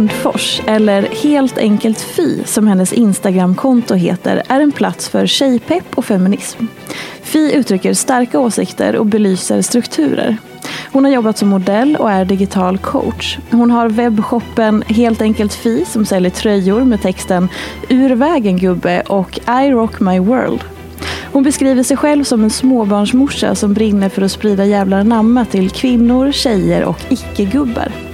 [0.00, 6.04] Lindfors, eller helt enkelt Fi som hennes Instagramkonto heter, är en plats för tjejpepp och
[6.04, 6.64] feminism.
[7.22, 10.36] Fi uttrycker starka åsikter och belyser strukturer.
[10.92, 13.38] Hon har jobbat som modell och är digital coach.
[13.50, 17.48] Hon har webbshoppen Helt enkelt Fi som säljer tröjor med texten
[17.88, 20.60] Ur vägen gubbe och I rock my world.
[21.32, 25.70] Hon beskriver sig själv som en småbarnsmorsa som brinner för att sprida jävlar namma till
[25.70, 28.09] kvinnor, tjejer och icke-gubbar.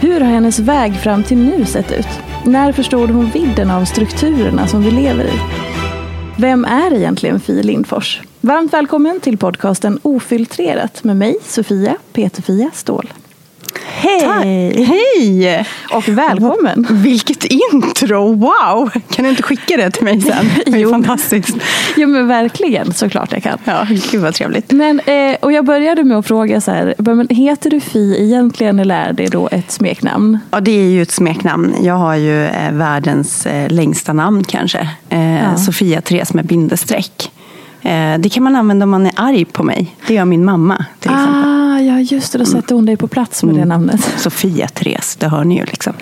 [0.00, 2.08] Hur har hennes väg fram till nu sett ut?
[2.44, 5.38] När förstod hon vidden av strukturerna som vi lever i?
[6.38, 8.20] Vem är egentligen Fi Lindfors?
[8.40, 13.12] Varmt välkommen till podcasten Ofiltrerat med mig, Sofia Peterfia Ståhl.
[13.84, 14.84] Hej!
[14.84, 15.66] Hej!
[15.92, 16.86] Och välkommen!
[17.02, 18.32] Vilket intro!
[18.34, 18.90] Wow!
[19.10, 20.50] Kan du inte skicka det till mig sen?
[20.66, 21.56] Det är fantastiskt.
[21.96, 23.58] Jo men verkligen, såklart jag kan.
[23.64, 24.72] Ja, gud vad trevligt.
[24.72, 28.78] Men, eh, och jag började med att fråga så här, men heter du Fi egentligen
[28.78, 30.38] eller är det då ett smeknamn?
[30.50, 31.74] Ja, det är ju ett smeknamn.
[31.82, 34.88] Jag har ju eh, världens eh, längsta namn kanske.
[35.08, 35.56] Ja.
[35.56, 37.30] Sofia Therese med bindestreck.
[37.82, 39.96] Eh, det kan man använda om man är arg på mig.
[40.06, 41.42] Det gör min mamma till exempel.
[41.44, 44.00] Ah, ja just det, då sätter hon dig på plats med det namnet.
[44.16, 45.92] Sofia Therese, det hör ni ju liksom.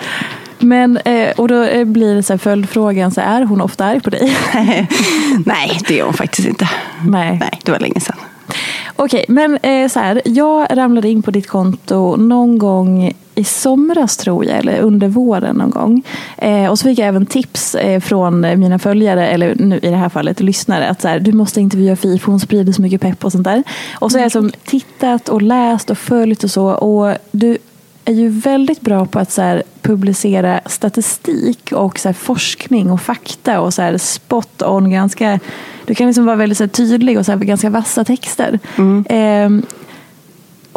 [0.59, 4.01] Men, eh, och då eh, blir det så här följdfrågan, så är hon ofta arg
[4.01, 4.37] på dig?
[5.45, 6.69] Nej, det är hon faktiskt inte.
[7.05, 7.37] Nej.
[7.39, 8.17] Nej, det var länge sedan.
[8.95, 9.59] Okej, men
[9.89, 14.79] så här, jag ramlade in på ditt konto någon gång i somras tror jag, eller
[14.79, 16.03] under våren någon gång.
[16.37, 19.95] Eh, och så fick jag även tips eh, från mina följare, eller nu i det
[19.95, 23.01] här fallet lyssnare, att så här, du måste intervjua Fi för hon sprider så mycket
[23.01, 23.63] pepp och sånt där.
[23.99, 26.65] Och så har jag som tittat och läst och följt och så.
[26.67, 27.57] Och du
[28.05, 33.01] är ju väldigt bra på att så här, publicera statistik och så här, forskning och
[33.01, 35.39] fakta och så här, spot on ganska
[35.85, 38.59] du kan liksom vara väldigt så tydlig och så ganska vassa texter.
[39.09, 39.65] Ehm,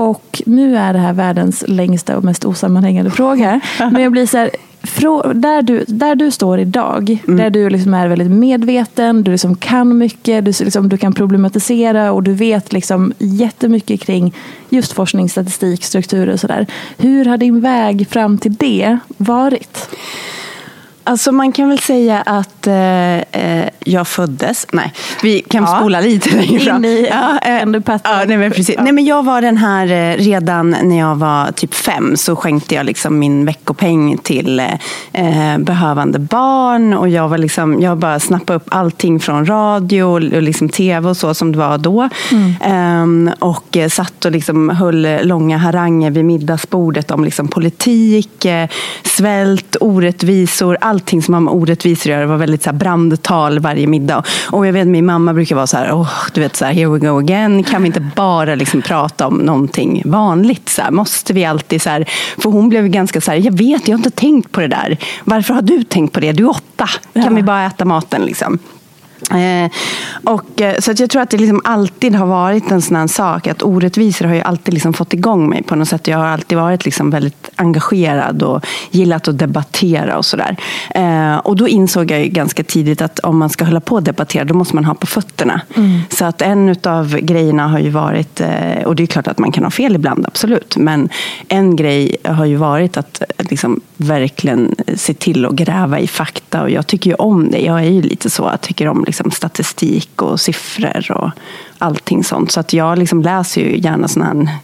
[0.00, 3.60] och nu är det här världens längsta och mest osammanhängande fråga.
[3.78, 4.50] Men jag blir så här,
[5.34, 9.98] där, du, där du står idag, där du liksom är väldigt medveten, du liksom kan
[9.98, 14.34] mycket, du, liksom, du kan problematisera och du vet liksom jättemycket kring
[14.68, 16.66] just forskning, statistik, strukturer och sådär.
[16.98, 19.88] Hur har din väg fram till det varit?
[21.04, 25.76] Alltså man kan väl säga att eh, eh, jag föddes, nej, vi kan Ja.
[25.78, 26.84] spola lite längre In fram.
[26.84, 27.52] i ja, eh,
[28.04, 28.76] ja, nej, men precis.
[28.78, 32.74] Nej, men jag var den här, eh, redan när jag var typ fem så skänkte
[32.74, 34.60] jag liksom min veckopeng till
[35.12, 40.14] eh, behövande barn och jag var liksom, jag bara snappade upp allting från radio och,
[40.14, 42.08] och liksom tv och så som det var då.
[42.60, 48.68] Ehm, och eh, satt och liksom höll långa haranger vid middagsbordet om liksom politik, eh,
[49.04, 52.26] svält, orättvisor, allting som har med orättvisor att göra.
[52.26, 54.22] Var väldigt så här brandtal varje middag.
[54.50, 56.88] Och jag vet min mamma brukar vara så här, oh, du vet så här, here
[56.88, 57.64] we go again.
[57.64, 60.68] Kan vi inte bara liksom prata om någonting vanligt?
[60.68, 62.08] Så här, måste vi alltid så här,
[62.38, 64.96] för hon blev ganska så här, jag vet, jag har inte tänkt på det där.
[65.24, 66.32] Varför har du tänkt på det?
[66.32, 66.86] Du är åtta.
[67.12, 67.30] Kan Ja.
[67.30, 68.58] vi bara äta maten liksom?
[69.30, 69.70] Eh,
[70.24, 73.06] och, eh, så att jag tror att det liksom alltid har varit en sån här
[73.06, 73.46] sak.
[73.46, 76.08] Att orättvisor har ju alltid liksom fått igång mig på något sätt.
[76.08, 80.56] Jag har alltid varit liksom väldigt engagerad och gillat att debattera och sådär.
[80.94, 84.44] Eh, och då insåg jag ganska tidigt att om man ska hålla på och debattera
[84.44, 85.60] då måste man ha på fötterna.
[85.76, 86.00] Mm.
[86.10, 89.52] Så att en av grejerna har ju varit, eh, och det är klart att man
[89.52, 90.76] kan ha fel ibland, absolut.
[90.76, 91.08] Men
[91.48, 96.62] en grej har ju varit att liksom verkligen se till att gräva i fakta.
[96.62, 97.58] Och jag tycker ju om det.
[97.58, 101.30] Jag är ju lite så, jag tycker om liksom statistik och siffror och
[101.78, 102.52] allting sånt.
[102.52, 104.58] Så att jag liksom läser ju gärna sådana här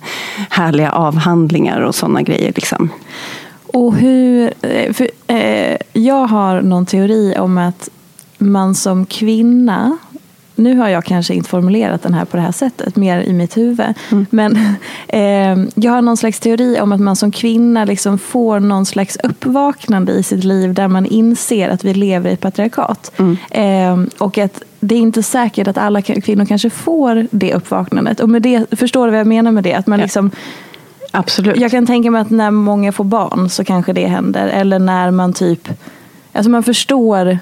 [0.51, 2.53] härliga avhandlingar och sådana grejer.
[2.55, 2.91] Liksom.
[3.67, 7.89] Och hur, eh, för, eh, jag har någon teori om att
[8.39, 9.99] man som kvinna
[10.57, 13.57] nu har jag kanske inte formulerat den här på det här sättet, mer i mitt
[13.57, 13.95] huvud.
[14.13, 14.27] Mm.
[14.31, 14.57] Men
[15.09, 19.19] eh, jag har någon slags teori om att man som kvinna liksom får någon slags
[19.23, 23.13] uppvaknande i sitt liv där man inser att vi lever i ett patriarkat.
[23.17, 23.37] Mm.
[23.51, 28.21] Eh, och att det är inte säkert att alla kvinnor kanske får det uppvaknandet.
[28.21, 29.75] Och med det, förstår du vad jag menar med det?
[29.75, 30.31] Att man liksom,
[31.11, 31.61] Absolut.
[31.61, 34.49] Jag kan tänka mig att när många får barn så kanske det händer.
[34.49, 35.69] Eller när man typ,
[36.33, 37.39] alltså man förstår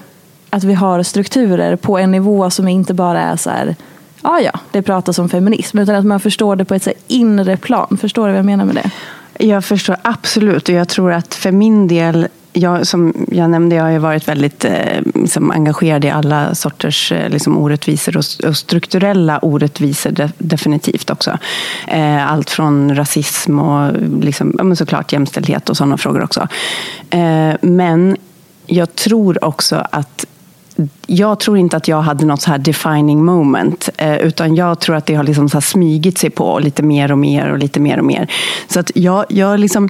[0.49, 3.75] att vi har strukturer på en nivå som inte bara är så här,
[4.21, 7.57] ja ja, det pratas om feminism, utan att man förstår det på ett så inre
[7.57, 7.97] plan.
[8.01, 8.91] Förstår du vad jag menar med det?
[9.45, 13.83] Jag förstår absolut och jag tror att för min del jag, som jag nämnde, jag
[13.83, 19.39] har varit väldigt eh, liksom, engagerad i alla sorters eh, liksom, orättvisor och, och, strukturella
[19.39, 21.37] orättvisor de, definitivt också.
[21.87, 26.47] Eh, allt från rasism och liksom, ja, såklart jämställdhet och sådana frågor också.
[27.09, 28.17] Eh, men
[28.65, 30.25] jag tror också att
[31.07, 33.89] jag tror inte att jag hade något så här defining moment.
[33.97, 37.17] Eh, utan jag tror att det har liksom så smygit sig på lite mer och
[37.17, 38.31] mer och lite mer och mer.
[38.67, 39.89] Så att jag, jag liksom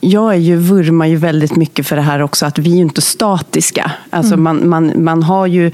[0.00, 2.82] jag är ju, vurmar ju väldigt mycket för det här också, att vi är ju
[2.82, 3.92] inte statiska.
[4.10, 4.44] Alltså mm.
[4.44, 5.70] man, man, man, har ju,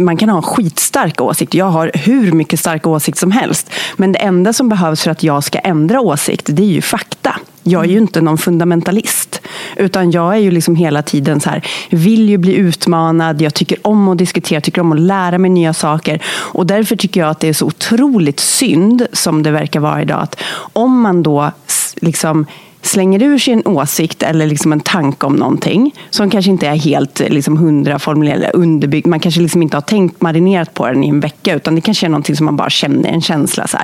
[0.00, 1.58] man kan ha skitstarka åsikter.
[1.58, 3.70] Jag har hur mycket starka åsikter som helst.
[3.96, 7.40] Men det enda som behövs för att jag ska ändra åsikt, det är ju fakta.
[7.68, 9.40] Jag är ju inte någon fundamentalist.
[9.76, 13.86] Utan jag är ju liksom hela tiden så här, vill ju bli utmanad, jag tycker
[13.86, 16.22] om att diskutera, tycker om att lära mig nya saker.
[16.28, 20.22] Och därför tycker jag att det är så otroligt synd, som det verkar vara idag,
[20.22, 20.40] att
[20.72, 21.52] om man då
[22.00, 22.46] liksom
[22.82, 26.76] slänger ur sig en åsikt eller liksom en tanke om någonting som kanske inte är
[26.76, 29.06] helt liksom hundra formulerad underbyggd.
[29.06, 32.06] Man kanske liksom inte har tänkt marinerat på den i en vecka utan det kanske
[32.06, 33.66] är någonting som man bara känner, en känsla.
[33.66, 33.78] Så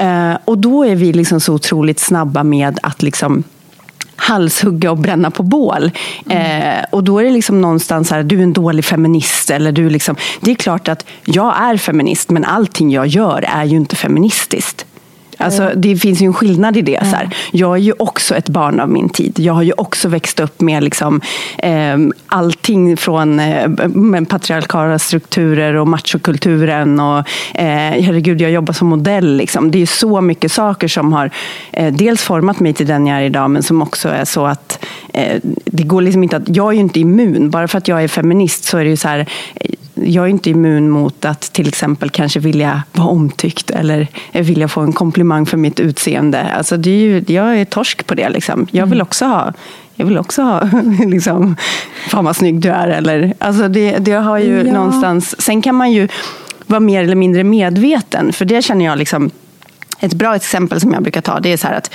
[0.00, 3.44] uh, och då är vi liksom så otroligt snabba med att liksom
[4.16, 5.90] halshugga och bränna på bål.
[6.30, 6.78] Mm.
[6.78, 9.50] Eh, och då är det liksom någonstans här, du är en dålig feminist.
[9.50, 13.64] Eller du liksom, det är klart att jag är feminist, men allting jag gör är
[13.64, 14.86] ju inte feministiskt.
[15.38, 17.00] Alltså, det finns ju en skillnad i det.
[17.00, 17.30] Så här.
[17.52, 19.38] Jag är ju också ett barn av min tid.
[19.38, 21.20] Jag har ju också växt upp med liksom,
[21.58, 21.96] eh,
[22.26, 23.70] allting från eh,
[24.28, 27.00] patriarkala strukturer och machokulturen.
[27.00, 27.18] Och,
[27.54, 29.36] eh, herregud, jag jobbar som modell.
[29.36, 29.70] Liksom.
[29.70, 31.30] Det är så mycket saker som har
[31.72, 34.84] eh, dels format mig till den jag är idag, men som också är så att
[35.12, 37.50] eh, det går liksom inte att, jag är ju inte immun.
[37.50, 39.26] Bara för att jag är feminist så är det ju så här,
[39.94, 44.80] jag är inte immun mot att till exempel kanske vilja vara omtyckt eller vilja få
[44.80, 46.42] en komplimang för mitt utseende.
[46.42, 48.28] Alltså det är ju, jag är torsk på det.
[48.28, 48.66] Liksom.
[48.70, 49.06] Jag vill mm.
[49.06, 49.52] också ha
[49.96, 50.68] jag vill också ha,
[51.06, 51.56] liksom,
[52.08, 52.88] fan vad snygg du är.
[52.88, 54.72] Eller, alltså det, det har ju ja.
[54.72, 56.08] någonstans, sen kan man ju
[56.66, 58.32] vara mer eller mindre medveten.
[58.32, 59.30] För det känner jag, liksom,
[60.00, 61.90] ett bra exempel som jag brukar ta, det är så här att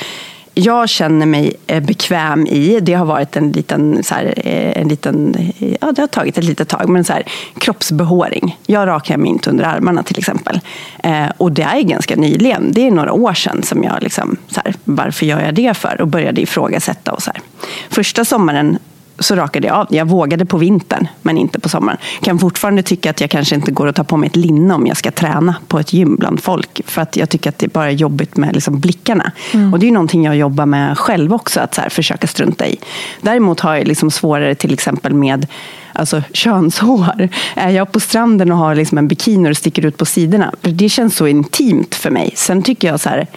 [0.59, 4.87] jag känner mig eh, bekväm i, det har varit en liten, så här, eh, en
[4.87, 5.35] liten
[5.81, 7.23] ja det har tagit ett litet tag, men så här,
[7.57, 8.57] kroppsbehåring.
[8.65, 10.59] Jag rakar mig inte under armarna till exempel.
[11.03, 14.61] Eh, och det är ganska nyligen, det är några år sedan som jag liksom, så
[14.65, 16.01] här, varför gör jag det för?
[16.01, 17.41] Och började ifrågasätta och så här.
[17.89, 18.77] Första sommaren
[19.19, 19.87] så rakade jag av.
[19.89, 21.97] Jag vågade på vintern, men inte på sommaren.
[22.21, 24.87] Kan fortfarande tycka att jag kanske inte går att ta på mig ett linne om
[24.87, 26.81] jag ska träna på ett gym bland folk.
[26.85, 29.31] För att jag tycker att det bara är jobbigt med liksom blickarna.
[29.53, 29.73] Mm.
[29.73, 32.77] Och det är någonting jag jobbar med själv också, att så här, försöka strunta i.
[33.21, 35.47] Däremot har jag liksom svårare till exempel med
[35.93, 37.29] alltså könshår.
[37.55, 40.89] Är jag på stranden och har liksom en bikini och sticker ut på sidorna, det
[40.89, 42.31] känns så intimt för mig.
[42.35, 43.27] Sen tycker jag så här,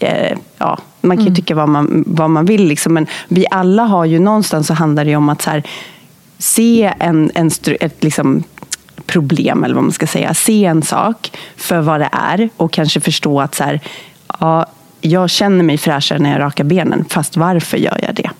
[0.00, 1.36] eh, ja, man kan ju mm.
[1.36, 5.04] tycka vad man, vad man vill, liksom, men vi alla har ju någonstans så handlar
[5.04, 5.62] det om att så här,
[6.38, 8.42] se en, en, ett liksom,
[9.06, 10.34] problem, eller vad man ska säga.
[10.34, 13.80] Se en sak för vad det är och kanske förstå att så här,
[14.40, 14.66] ja,
[15.00, 18.30] jag känner mig fräschare när jag rakar benen, fast varför gör jag det?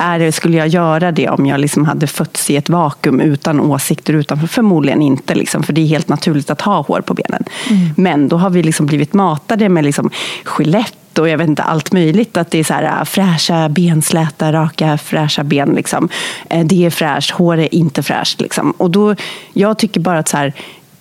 [0.00, 4.12] Är, skulle jag göra det om jag liksom hade fötts i ett vakuum utan åsikter
[4.12, 4.46] utanför?
[4.46, 7.44] Förmodligen inte, liksom, för det är helt naturligt att ha hår på benen.
[7.70, 7.88] Mm.
[7.96, 10.10] Men då har vi liksom blivit matade med liksom
[10.58, 12.36] Gillette och jag vet inte allt möjligt.
[12.36, 15.68] Att det är så här äh, fräscha ben, släta, raka, fräscha ben.
[15.68, 16.08] Liksom.
[16.50, 18.40] Eh, det är fräscht, hår är inte fräscht.
[18.40, 18.70] Liksom.
[18.70, 19.14] Och då,
[19.52, 20.52] jag tycker bara att så här,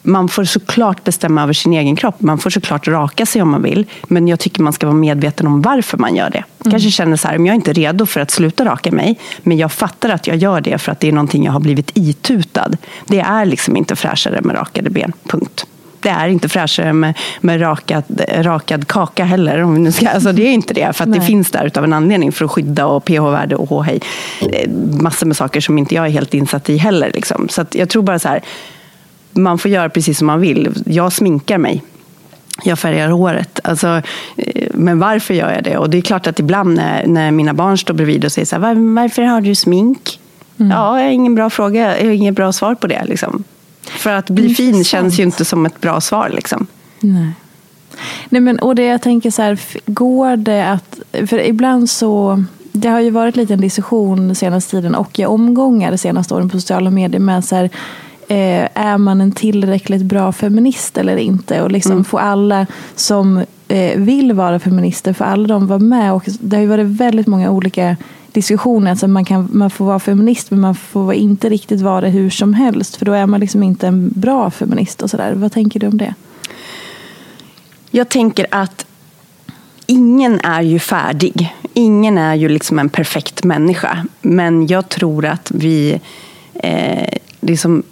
[0.01, 2.21] man får såklart bestämma över sin egen kropp.
[2.21, 3.85] Man får såklart raka sig om man vill.
[4.07, 6.43] Men jag tycker man ska vara medveten om varför man gör det.
[6.59, 6.71] Mm.
[6.71, 9.19] Kanske känner så här, om jag är inte redo för att sluta raka mig.
[9.43, 11.91] Men jag fattar att jag gör det för att det är någonting jag har blivit
[11.93, 12.71] itutad.
[13.05, 15.13] Det är liksom inte fräschare med rakade ben.
[15.27, 15.65] Punkt
[16.01, 19.63] det är inte fräschare med, med rakad, rakad kaka heller.
[19.63, 21.93] Om nu ska, alltså det är inte det, för att det finns där av en
[21.93, 24.01] anledning för att skydda och pH-värde och HHI.
[24.41, 24.69] Eh,
[25.01, 27.11] massor med saker som inte jag är helt insatt i heller.
[27.13, 27.49] Liksom.
[27.49, 28.41] Så jag tror bara så här,
[29.31, 30.73] man får göra precis som man vill.
[30.85, 31.83] Jag sminkar mig.
[32.63, 33.59] Jag färgar håret.
[33.63, 34.01] Alltså,
[34.37, 35.77] eh, men varför gör jag det?
[35.77, 38.55] Och det är klart att ibland när, när mina barn står bredvid och säger så
[38.55, 40.19] här, Var, varför har du smink?
[40.57, 40.71] Mm.
[40.71, 41.97] Ja, jag har ingen bra fråga.
[41.97, 43.05] Jag har inget bra svar på det.
[43.05, 43.43] Liksom.
[43.83, 44.75] För att bli Intressant.
[44.75, 46.29] fin känns ju inte som ett bra svar.
[46.29, 46.67] Liksom.
[46.99, 47.31] Nej.
[48.29, 50.99] Nej, men, och det jag tänker så här, går det att...
[51.11, 52.43] För ibland så...
[52.71, 56.49] Det har ju varit lite en diskussion senaste tiden och i omgångar de senaste åren
[56.49, 57.69] på sociala medier med så här,
[58.29, 61.61] eh, är man en tillräckligt bra feminist eller inte?
[61.61, 62.03] Och liksom mm.
[62.03, 66.13] få alla som eh, vill vara feminister, för alla de vara med.
[66.13, 67.97] Och det har ju varit väldigt många olika
[68.31, 68.91] diskussioner.
[68.91, 72.29] Alltså man, kan, man får vara feminist men man får inte riktigt vara det hur
[72.29, 72.95] som helst.
[72.95, 75.01] För då är man liksom inte en bra feminist.
[75.01, 75.33] och så där.
[75.33, 76.13] Vad tänker du om det?
[77.91, 78.85] Jag tänker att
[79.85, 81.55] ingen är ju färdig.
[81.73, 84.05] Ingen är ju liksom en perfekt människa.
[84.21, 86.01] Men jag tror att vi
[86.53, 87.83] eh, liksom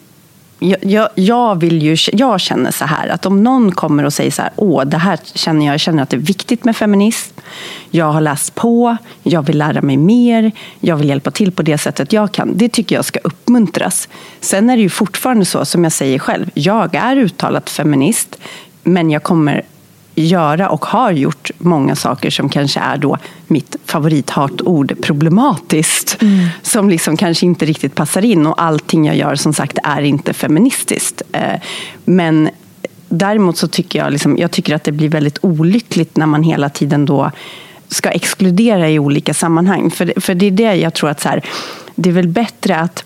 [0.60, 4.42] jag, jag, vill ju, jag känner så här att om någon kommer och säger så
[4.42, 7.40] här, åh, det här känner jag, jag känner att det är viktigt med feminism.
[7.92, 11.78] Jag har läst på, jag vill lära mig mer, jag vill hjälpa till på det
[11.78, 12.58] sättet jag kan.
[12.58, 14.10] Det tycker jag ska uppmuntras.
[14.40, 18.38] Sen är det ju fortfarande så, som jag säger själv, jag är uttalat feminist,
[18.84, 19.64] men jag kommer
[20.22, 26.18] göra och har gjort många saker som kanske är då mitt favorithatord problematiskt.
[26.22, 26.48] Mm.
[26.62, 30.34] Som liksom kanske inte riktigt passar in och allting jag gör som sagt är inte
[30.34, 31.22] feministiskt.
[31.32, 31.60] Eh,
[32.06, 32.50] men
[33.10, 36.70] däremot så tycker jag, liksom, jag tycker att det blir väldigt olyckligt när man hela
[36.70, 37.32] tiden då
[37.88, 39.92] ska exkludera i olika sammanhang.
[39.92, 41.42] För, för det är det jag tror att så här,
[41.96, 43.04] det är väl bättre att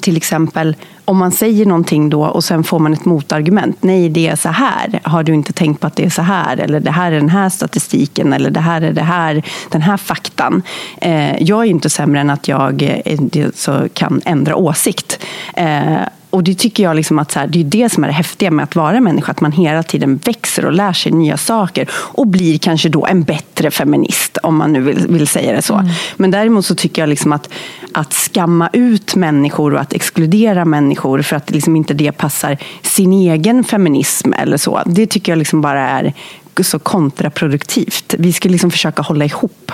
[0.00, 0.76] till exempel
[1.06, 3.76] om man säger någonting då och sen får man ett motargument.
[3.80, 5.00] Nej, det är så här.
[5.02, 6.56] Har du inte tänkt på att det är så här?
[6.56, 8.32] Eller det här är den här statistiken.
[8.32, 10.62] Eller det här är det här, den här faktan.
[11.00, 15.18] Eh, jag är inte sämre än att jag eh, så kan ändra åsikt.
[15.54, 15.96] Eh,
[16.30, 18.50] och det tycker jag liksom att så här, det är det som är det häftiga
[18.50, 19.32] med att vara människa.
[19.32, 21.88] Att man hela tiden växer och lär sig nya saker.
[21.92, 25.74] Och blir kanske då en bättre feminist, om man nu vill, vill säga det så.
[25.74, 25.92] Mm.
[26.16, 27.48] Men däremot så tycker jag liksom att,
[27.96, 33.12] att skamma ut människor och att exkludera människor för att liksom inte det passar sin
[33.12, 34.82] egen feminism eller så.
[34.86, 36.12] Det tycker jag liksom bara är
[36.60, 38.14] så kontraproduktivt.
[38.18, 39.72] Vi ska liksom försöka hålla ihop.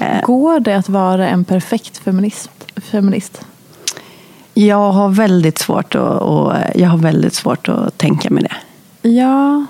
[0.00, 0.20] Eh.
[0.22, 2.50] Går det att vara en perfekt feminist?
[2.76, 3.40] feminist?
[4.54, 9.08] Jag har väldigt svårt att, och, jag har väldigt svårt att tänka mig det.
[9.08, 9.66] Ja,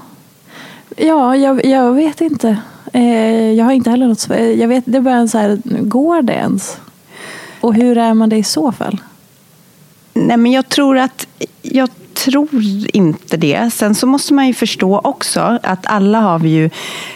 [0.97, 2.57] ja jag, jag vet inte.
[2.93, 4.29] Eh, jag har inte heller något
[4.59, 6.79] Jag vet, det är bara så här, går det ens?
[7.61, 9.01] Och hur är man det i så fall?
[10.15, 11.27] Nej, men jag tror att
[11.63, 13.71] jag tror inte det.
[13.73, 16.71] Sen så måste man ju förstå också att alla har vi ju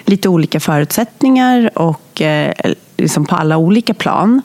[0.04, 2.52] lite olika förutsättningar och eh,
[2.96, 4.42] liksom på alla olika plan.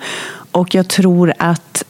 [0.51, 1.83] Och jag tror att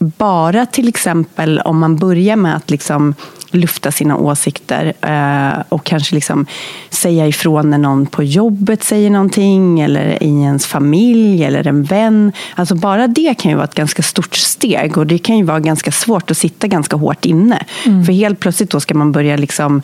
[0.00, 3.14] bara till exempel om man börjar med att liksom
[3.50, 6.46] lufta sina åsikter eh, och kanske liksom
[6.90, 12.32] säga ifrån när någon på jobbet säger någonting eller i ens familj eller en vän.
[12.54, 15.60] Alltså bara det kan ju vara ett ganska stort steg och det kan ju vara
[15.60, 17.64] ganska svårt att sitta ganska hårt inne.
[17.86, 18.04] Mm.
[18.04, 19.82] För helt plötsligt då ska man börja liksom,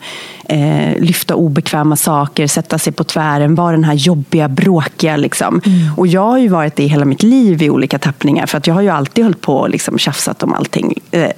[0.49, 5.17] eh, lyfta obekväma saker, sätta sig på tvären, vara den här jobbiga, bråkiga.
[5.17, 5.61] Liksom.
[5.65, 5.93] Mm.
[5.97, 8.73] Och jag har ju varit det hela mitt liv i olika tappningar för att jag
[8.73, 10.93] har ju alltid hållit på och liksom tjafsat om allting.
[11.11, 11.31] Eh,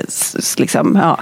[0.57, 1.17] liksom, ja.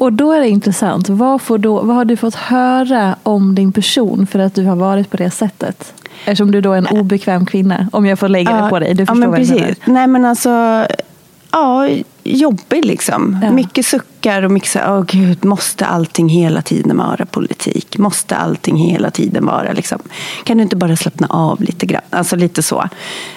[0.00, 1.08] Och då är det intressant.
[1.08, 4.76] Vad, får då, vad har du fått höra om din person för att du har
[4.76, 5.92] varit på det sättet?
[6.24, 8.94] Eftersom du då är en obekväm kvinna, om jag får lägga det på dig.
[8.94, 9.76] Du förstår ja, men precis.
[9.84, 10.86] Nej, men alltså,
[11.50, 11.88] ja,
[12.22, 13.38] jobbig liksom.
[13.42, 13.52] Ja.
[13.52, 17.98] Mycket suckar och mycket så åh gud, måste allting hela tiden vara politik?
[17.98, 19.98] Måste allting hela tiden vara liksom?
[20.44, 22.02] Kan du inte bara slappna av lite grann?
[22.10, 22.88] Alltså lite så.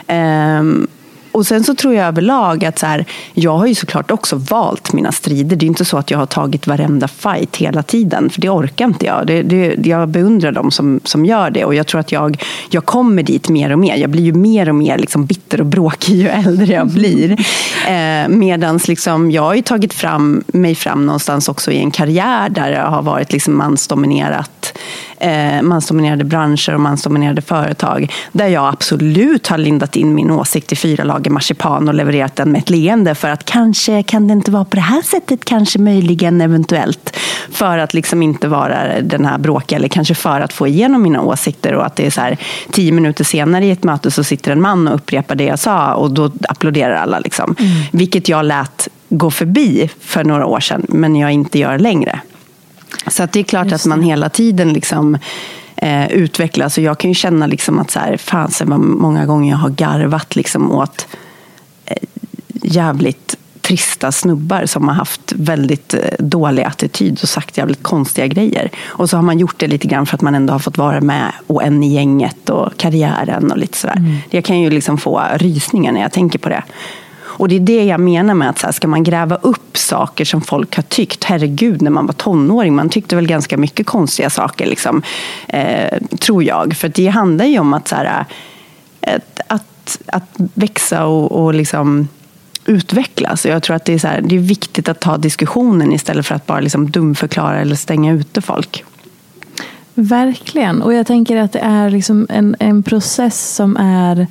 [0.07, 0.87] Um,
[1.35, 4.93] och sen så tror jag överlag att så här, jag har ju såklart också valt
[4.93, 5.55] mina strider.
[5.55, 8.85] Det är inte så att jag har tagit varenda fight hela tiden, för det orkar
[8.85, 9.27] inte jag.
[9.27, 12.85] Det, det, jag beundrar dem som, som gör det och jag tror att jag, jag
[12.85, 13.95] kommer dit mer och mer.
[13.95, 17.37] Jag blir ju mer och mer liksom bitter och bråkig ju äldre jag blir.
[17.85, 22.49] Eh, Medan liksom, jag har ju tagit fram, mig fram någonstans också i en karriär
[22.49, 24.77] där jag har varit liksom mansdominerat
[25.19, 30.75] eh, mansdominerade branscher och mansdominerade företag där jag absolut har lindat in min åsikt i
[30.75, 34.51] fyra lager marsipan och levererat den med ett leende för att kanske kan det inte
[34.51, 37.17] vara på det här sättet, kanske möjligen eventuellt.
[37.51, 41.21] För att liksom inte vara den här bråkiga eller kanske för att få igenom mina
[41.21, 42.37] åsikter och att det är så här
[42.71, 45.93] tio minuter senare i ett möte så sitter en man och upprepar det jag sa
[45.93, 47.19] och då applåderar alla.
[47.19, 47.55] Liksom.
[47.59, 47.71] Mm.
[47.91, 52.19] Vilket jag lät gå förbi för några år sedan men jag inte gör längre.
[53.07, 55.17] Så det är klart att man hela tiden liksom,
[55.75, 56.77] eh, utvecklas.
[56.77, 59.69] Och jag kan ju känna liksom att så här, fan, så många gånger jag har
[59.69, 61.07] garvat liksom åt
[61.85, 61.97] eh,
[62.63, 68.69] jävligt trista snubbar som har haft väldigt eh, dålig attityd och sagt jävligt konstiga grejer.
[68.85, 71.01] Och så har man gjort det lite grann för att man ändå har fått vara
[71.01, 73.97] med och en i gänget och karriären och lite sådär.
[73.97, 74.15] Mm.
[74.29, 76.63] Jag kan ju liksom få rysningar när jag tänker på det.
[77.37, 80.25] Och det är det jag menar med att så här, ska man gräva upp saker
[80.25, 84.29] som folk har tyckt, herregud när man var tonåring, man tyckte väl ganska mycket konstiga
[84.29, 85.01] saker, liksom,
[85.47, 86.75] eh, tror jag.
[86.77, 88.25] För det handlar ju om att, så här,
[89.01, 92.07] eh, att, att, att växa och, och liksom
[92.65, 93.45] utvecklas.
[93.45, 96.35] Jag tror att det är, så här, det är viktigt att ta diskussionen istället för
[96.35, 98.83] att bara liksom dumförklara eller stänga ute folk.
[99.93, 104.27] Verkligen, och jag tänker att det är liksom en, en process som är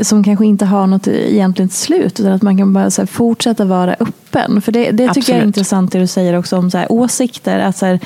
[0.00, 4.62] som kanske inte har något egentligt slut utan att man kan bara fortsätta vara öppen.
[4.62, 5.28] För det, det tycker Absolut.
[5.28, 7.58] jag är intressant det du säger också om så här, åsikter.
[7.58, 8.00] Att så här,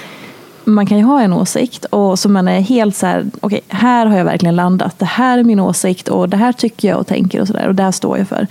[0.64, 3.78] man kan ju ha en åsikt och så man är helt så här, okej, okay,
[3.78, 4.98] här har jag verkligen landat.
[4.98, 7.74] Det här är min åsikt och det här tycker jag och tänker och sådär och
[7.74, 8.46] det här står jag för.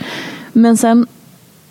[0.54, 1.08] Men sen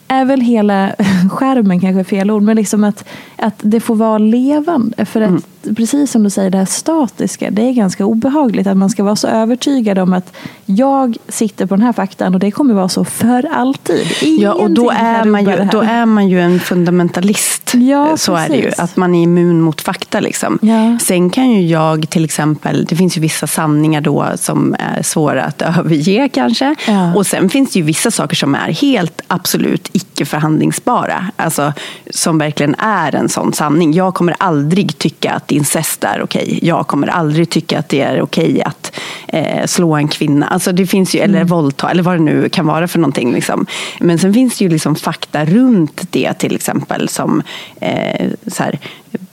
[0.09, 0.95] är väl hela
[1.31, 3.05] skärmen kanske fel ord, men liksom att,
[3.37, 5.05] att det får vara levande.
[5.05, 5.43] För att mm
[5.76, 9.16] precis som du säger, det här statiska, det är ganska obehagligt att man ska vara
[9.16, 10.33] så övertygad om att
[10.66, 14.07] jag sitter på den här faktan och det kommer vara så för alltid.
[14.23, 17.75] Ingenting ja, och då är, man ju, då är man ju en fundamentalist.
[17.75, 18.50] Ja, så precis.
[18.50, 20.21] är det ju, att man är immun mot fakta.
[20.21, 20.59] Liksom.
[20.62, 20.99] Ja.
[20.99, 25.45] Sen kan ju jag till exempel, det finns ju vissa sanningar då som är svåra
[25.45, 26.75] att överge kanske.
[26.87, 27.14] Ja.
[27.14, 31.26] Och sen finns det ju vissa saker som är helt absolut icke förhandlingsbara.
[31.37, 31.73] Alltså
[32.11, 33.92] som verkligen är en sån sanning.
[33.92, 36.59] Jag kommer aldrig tycka att incest är okej.
[36.63, 38.93] Jag kommer aldrig tycka att det är okej att
[39.29, 40.47] eh, slå en kvinna.
[40.47, 41.49] Alltså det finns ju, eller mm.
[41.49, 43.33] våldta, eller vad det nu kan vara för någonting.
[43.33, 43.67] Liksom.
[44.01, 47.09] Men sen finns det ju liksom fakta runt det till exempel.
[47.09, 47.43] Som
[47.81, 48.79] eh, så här,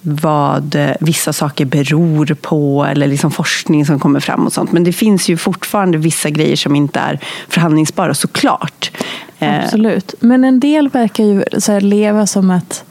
[0.01, 4.71] vad vissa saker beror på eller liksom forskning som kommer fram och sånt.
[4.71, 8.91] Men det finns ju fortfarande vissa grejer som inte är förhandlingsbara såklart.
[9.39, 10.13] Eh, Absolut.
[10.19, 12.83] Men en del verkar ju så leva som att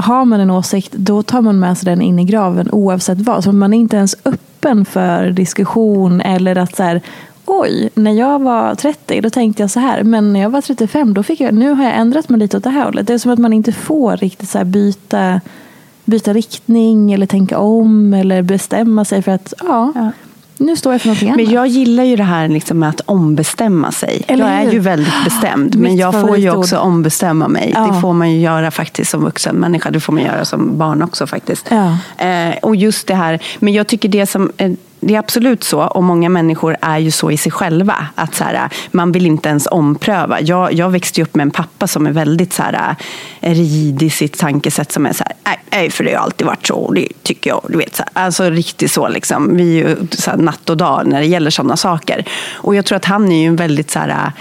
[0.00, 3.44] har man en åsikt då tar man med sig den in i graven oavsett vad.
[3.44, 7.00] Så man är inte ens öppen för diskussion eller att så här,
[7.46, 11.14] oj, när jag var 30 då tänkte jag så här, men när jag var 35
[11.14, 13.06] då fick jag, nu har jag ändrat mig lite åt det här hållet.
[13.06, 15.40] Det är som att man inte får riktigt så byta,
[16.04, 20.10] byta riktning eller tänka om eller bestämma sig för att ja, ja
[20.58, 21.36] nu står jag för någonting annat.
[21.36, 24.24] Men jag gillar ju det här liksom med att ombestämma sig.
[24.26, 25.76] Eller jag är ju väldigt bestämd.
[25.76, 27.72] Men jag får ju också ombestämma mig.
[27.74, 27.80] Ja.
[27.86, 29.90] Det får man ju göra faktiskt som vuxen människa.
[29.90, 31.66] Det får man göra som barn också faktiskt.
[31.70, 31.98] Ja.
[32.26, 33.42] Eh, och just det här.
[33.58, 37.10] Men jag tycker det som eh, det är absolut så, och många människor är ju
[37.10, 38.06] så i sig själva.
[38.14, 40.40] Att så här, man vill inte ens ompröva.
[40.40, 42.96] Jag, jag växte upp med en pappa som är väldigt så här,
[43.40, 44.92] eh, rigid i sitt tankesätt.
[44.92, 47.60] Som är så här, nej, för det har alltid varit så, det tycker jag.
[47.68, 49.08] Du vet, så här, alltså riktigt så.
[49.08, 49.56] Liksom.
[49.56, 52.24] Vi är ju så natt och dag när det gäller sådana saker.
[52.54, 54.32] Och jag tror att han är ju en väldigt så här,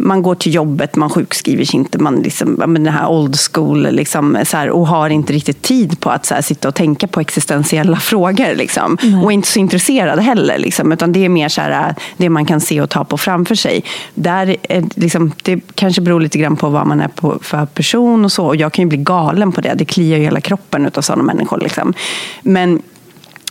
[0.00, 4.38] man går till jobbet, man sjukskriver sig inte, man liksom, den här old school liksom,
[4.44, 7.20] så här, och har inte riktigt tid på att så här, sitta och tänka på
[7.20, 8.54] existentiella frågor.
[8.54, 8.98] Liksom.
[9.24, 12.60] Och inte så intresserad heller, liksom, utan det är mer så här, det man kan
[12.60, 13.84] se och ta på framför sig.
[14.14, 14.56] Där,
[14.94, 18.46] liksom, det kanske beror lite grann på vad man är på för person och så.
[18.46, 21.22] Och jag kan ju bli galen på det, det kliar ju hela kroppen av sådana
[21.22, 21.60] människor.
[21.60, 21.94] Liksom.
[22.42, 22.82] Men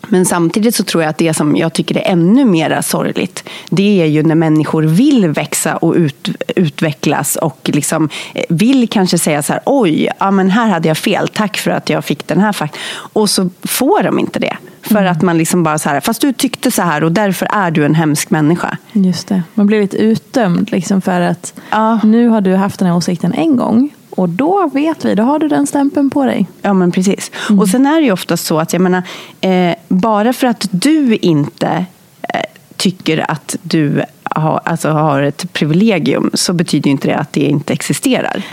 [0.08, 4.02] men samtidigt så tror jag att det som jag tycker är ännu mer sorgligt, det
[4.02, 9.44] är ju när människor vill växa och ut, utvecklas och liksom eh, vill kanske säga
[9.44, 12.40] så här, oj, ja, men här hade jag fel, tack för att jag fick den
[12.40, 12.80] här faktan.
[13.14, 14.58] Och så får de inte det.
[14.82, 15.12] För mm.
[15.12, 17.86] att man liksom bara så här, fast du tyckte så här och därför är du
[17.86, 18.78] en hemsk människa.
[18.92, 22.00] Just det, man blir lite utdömd liksom för att ja.
[22.04, 25.40] nu har du haft den här åsikten en gång och då vet vi, då har
[25.40, 26.48] du den stämpeln på dig.
[26.62, 27.32] Ja, men precis.
[27.50, 27.60] Mm.
[27.60, 29.04] Och sen är det ju ofta så att, jag menar,
[29.42, 31.86] eh, bara för att du inte
[32.34, 32.42] eh,
[32.76, 37.74] tycker att du har, alltså har ett privilegium så betyder inte det att det inte
[37.74, 38.44] existerar.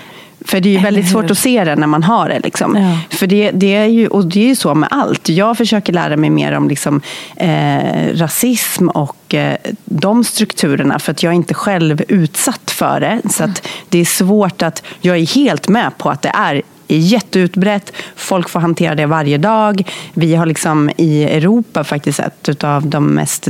[0.44, 2.40] För det är ju väldigt svårt att se det när man har det.
[2.40, 2.76] Liksom.
[2.76, 3.16] Ja.
[3.16, 5.28] För det, det, är ju, och det är ju så med allt.
[5.28, 7.00] Jag försöker lära mig mer om liksom,
[7.36, 13.20] eh, rasism och eh, de strukturerna för att jag är inte själv utsatt för det.
[13.30, 16.98] Så att det är svårt att, jag är helt med på att det är är
[16.98, 17.92] jätteutbrett.
[18.16, 19.90] Folk får hantera det varje dag.
[20.14, 23.48] Vi har liksom i Europa faktiskt ett av de mest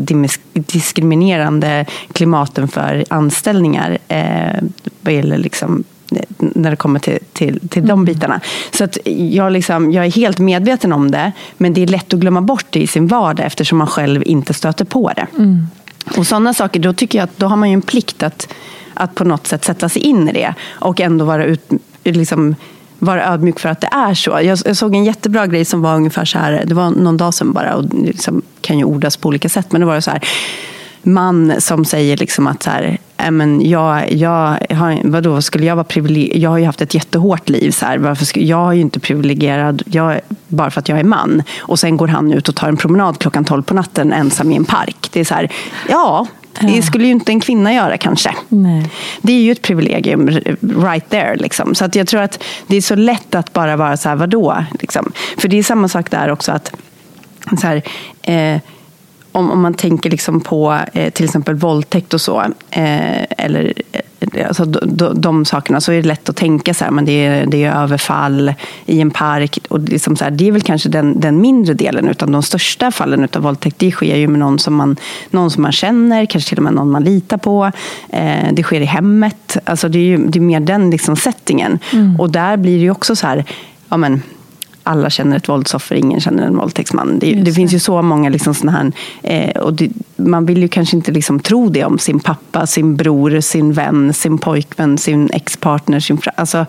[0.52, 3.98] diskriminerande klimaten för anställningar.
[4.08, 4.62] Eh,
[5.00, 5.84] vad gäller liksom
[6.38, 8.04] när det kommer till, till, till de mm.
[8.04, 8.40] bitarna.
[8.70, 12.20] Så att jag, liksom, jag är helt medveten om det, men det är lätt att
[12.20, 15.26] glömma bort det i sin vardag eftersom man själv inte stöter på det.
[15.38, 15.66] Mm.
[16.16, 18.48] Och sådana saker, då tycker jag att då har man ju en plikt att,
[18.94, 21.70] att på något sätt sätta sig in i det och ändå vara ut,
[22.02, 22.54] liksom,
[22.98, 24.30] vara ödmjuk för att det är så.
[24.30, 27.34] Jag, jag, såg en jättebra grej som var ungefär så här, det var någon dag
[27.34, 30.20] sedan bara, och liksom, kan ju ordas på olika sätt, men det var så här,
[31.04, 32.98] man som säger liksom att så här,
[33.30, 34.58] men jag, jag
[35.04, 35.86] vadå, skulle jag vara?
[36.34, 37.70] Jag har ju haft ett jättehårt liv.
[37.70, 41.04] Så här, varför skulle, jag är ju inte privilegierad jag, bara för att jag är
[41.04, 41.42] man.
[41.58, 44.56] Och sen går han ut och tar en promenad klockan tolv på natten ensam i
[44.56, 45.08] en park.
[45.12, 45.52] Det är så här,
[45.88, 46.26] ja,
[46.60, 48.34] det skulle ju inte en kvinna göra kanske.
[48.48, 48.90] Nej.
[49.22, 50.28] Det är ju ett privilegium
[50.60, 51.36] right there.
[51.36, 51.74] Liksom.
[51.74, 54.64] Så att jag tror att det är så lätt att bara vara så här, vadå?
[54.80, 55.12] Liksom.
[55.38, 56.52] För det är samma sak där också.
[56.52, 56.72] att
[57.60, 57.82] så här,
[58.22, 58.60] eh,
[59.34, 64.46] om, om man tänker liksom på eh, till exempel våldtäkt och så, eh, eller eh,
[64.48, 67.46] alltså, de, de, sakerna, så är det lätt att tänka så här, men det är,
[67.46, 68.54] det är överfall
[68.86, 69.58] i en park.
[69.68, 72.90] Och liksom så här, det är väl kanske den, den mindre delen, utan de största
[72.90, 74.96] fallen av våldtäkt, det sker ju med någon som man,
[75.30, 77.70] någon som man känner, kanske till och med någon man litar på.
[78.08, 79.56] Eh, det sker i hemmet.
[79.64, 81.78] Alltså, det är ju det är mer den liksom settingen.
[81.92, 82.20] Mm.
[82.20, 83.44] Och där blir det ju också så här,
[83.88, 84.22] ja men
[84.84, 87.18] alla känner ett våldsoffer, ingen känner en våldtäktsman.
[87.18, 88.92] Det, det finns ju så många liksom såna här,
[89.22, 92.96] eh, och det, man vill ju kanske inte liksom tro det om sin pappa, sin
[92.96, 96.00] bror, sin vän, sin pojkvän, sin expartner.
[96.00, 96.66] Sin, alltså,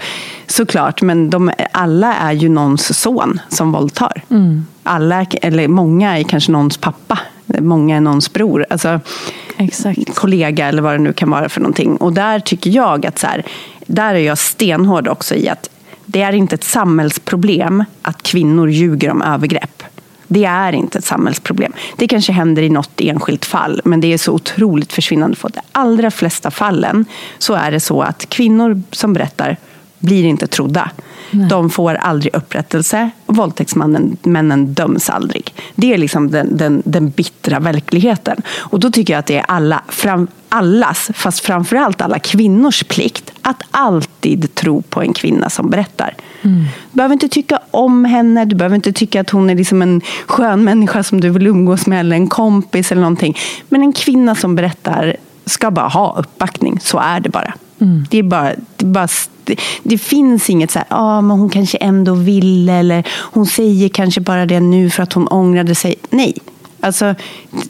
[0.47, 4.23] såklart, men de, alla är ju någons son som våldtar.
[4.30, 4.65] Mm.
[4.84, 8.65] Alla, eller många är kanske någons pappa, många är någons bror.
[8.69, 8.99] Alltså,
[9.58, 10.15] Exakt.
[10.15, 11.97] kollega eller vad det nu kan vara för någonting.
[11.97, 13.43] Och där tycker jag att så här,
[13.88, 15.69] där är jag stenhård också i att
[16.06, 19.84] det är inte ett samhällsproblem att kvinnor ljuger om övergrepp.
[20.28, 21.74] Det är inte ett samhällsproblem.
[21.98, 25.48] Det kanske händer i något enskilt fall, men det är så otroligt försvinnande få.
[25.48, 27.06] De allra flesta fallen
[27.38, 29.58] så är det så att kvinnor som berättar
[30.00, 30.91] blir inte trodda.
[31.32, 31.50] Nej.
[31.50, 35.54] De får aldrig upprättelse våldtäktsmännen döms aldrig.
[35.76, 38.42] Det är liksom den, den, den bittra verkligheten.
[38.58, 43.32] Och då tycker jag att det är alla, fram, allas, fast framförallt alla kvinnors plikt
[43.42, 46.16] att alltid tro på en kvinna som berättar.
[46.42, 46.64] Mm.
[46.92, 50.02] Du behöver inte tycka om henne, du behöver inte tycka att hon är liksom en
[50.26, 53.38] skön människa som du vill umgås med eller en kompis eller någonting.
[53.70, 57.54] Men en kvinna som berättar ska bara ha uppbackning, så är det bara.
[57.80, 58.06] Mm.
[58.10, 59.08] Det, är bara, det, är bara
[59.46, 63.90] det, det, finns inget så här, ah, men hon kanske ändå ville eller hon säger
[63.90, 65.96] kanske bara det nu för att hon ångrade sig.
[66.10, 66.34] Nej,
[66.80, 67.16] Alltså,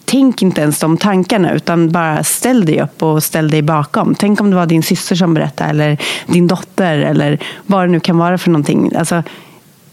[0.06, 4.16] tänk inte ens de tankarna, utan bara ställ dig upp och ställ dig bakom.
[4.16, 8.00] Tänk om det var din syster som berättade, eller din dotter, eller vad det nu
[8.00, 8.92] kan vara för någonting.
[8.96, 9.24] Alltså,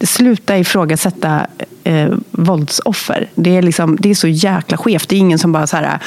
[0.01, 1.47] sluta ifrågasätta
[1.85, 3.31] eh, våldsoffer.
[3.35, 5.09] Det är, liksom, det är så jäkla skevt.
[5.09, 5.99] Det är ingen som bara så här,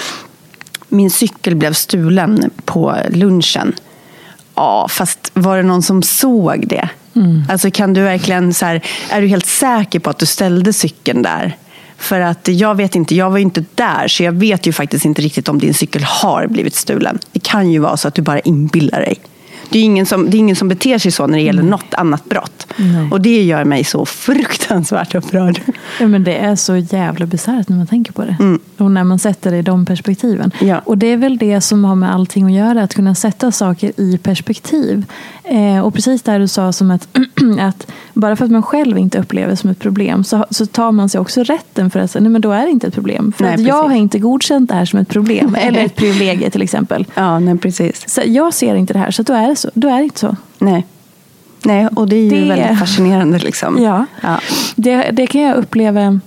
[0.90, 3.74] min cykel blev stulen på lunchen.
[4.56, 6.90] Ja, fast var det någon som såg det?
[7.16, 7.44] Mm.
[7.50, 11.22] Alltså kan du verkligen så här, är du helt säker på att du ställde cykeln
[11.22, 11.58] där?
[11.98, 15.06] För att jag vet inte, jag var ju inte där så jag vet ju faktiskt
[15.06, 17.20] inte riktigt om din cykel har blivit stulen.
[17.32, 19.18] Det kan ju vara så att du bara inbillar dig.
[19.70, 21.72] Det är ingen som, det är ingen som beter sig så när det gäller mm.
[21.72, 22.68] något annat brott.
[22.76, 23.12] Nej.
[23.12, 25.62] Och det gör mig så fruktansvärt upprörd.
[26.00, 28.38] Ja, men det är så jävla bisarrt när man tänker på det.
[28.40, 28.60] Mm.
[28.78, 30.52] Och när man sätter det i de perspektiven.
[30.62, 30.82] Ja.
[30.86, 32.84] Och det är väl det som har med allting att göra.
[32.84, 35.06] Att kunna sätta saker i perspektiv.
[35.44, 37.08] Eh, och precis där du sa som att,
[37.60, 40.92] att bara för att man själv inte upplever det som ett problem så, så tar
[40.92, 43.34] man sig också rätten för att säga, nej men då är det inte ett problem.
[43.38, 45.56] För nej, att jag har inte godkänt det här som ett problem.
[45.60, 47.06] eller ett privilegie till exempel.
[47.16, 48.10] Ja, nej, precis.
[48.10, 49.70] Så jag ser inte det här, så då är det, så.
[49.74, 50.36] Då är det inte så.
[50.58, 50.86] Nej.
[51.64, 52.48] Nej, och det är ju det...
[52.48, 53.40] väldigt fascinerande.
[53.40, 53.84] Liksom.
[53.84, 54.40] Ja, ja.
[54.76, 56.20] Det, det kan jag uppleva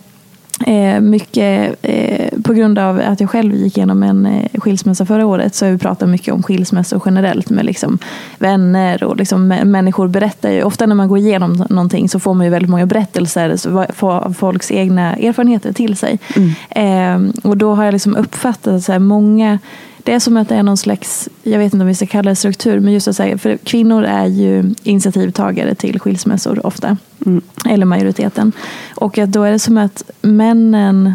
[0.66, 5.26] Eh, mycket eh, på grund av att jag själv gick igenom en eh, skilsmässa förra
[5.26, 7.98] året så har vi pratat mycket om skilsmässor generellt med liksom
[8.38, 10.62] vänner och liksom människor berättar ju.
[10.62, 13.56] Ofta när man går igenom någonting så får man ju väldigt många berättelser
[14.00, 16.18] av folks egna erfarenheter till sig.
[16.36, 17.32] Mm.
[17.42, 19.58] och då har jag liksom uppfattat att så här, många
[20.08, 22.30] det är som att det är någon slags, jag vet inte om vi ska kalla
[22.30, 26.96] det struktur, men just att säga, för kvinnor är ju initiativtagare till skilsmässor ofta.
[27.26, 27.42] Mm.
[27.64, 28.52] Eller majoriteten.
[28.94, 31.14] Och att då är det som att männen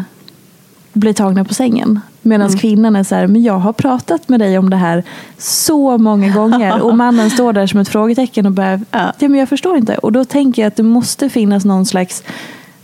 [0.92, 2.00] blir tagna på sängen.
[2.22, 2.58] Medan mm.
[2.58, 5.04] kvinnan är så här, men jag har pratat med dig om det här
[5.38, 6.82] så många gånger.
[6.84, 9.98] Och mannen står där som ett frågetecken och börjar, ja men jag förstår inte.
[9.98, 12.22] Och då tänker jag att det måste finnas någon slags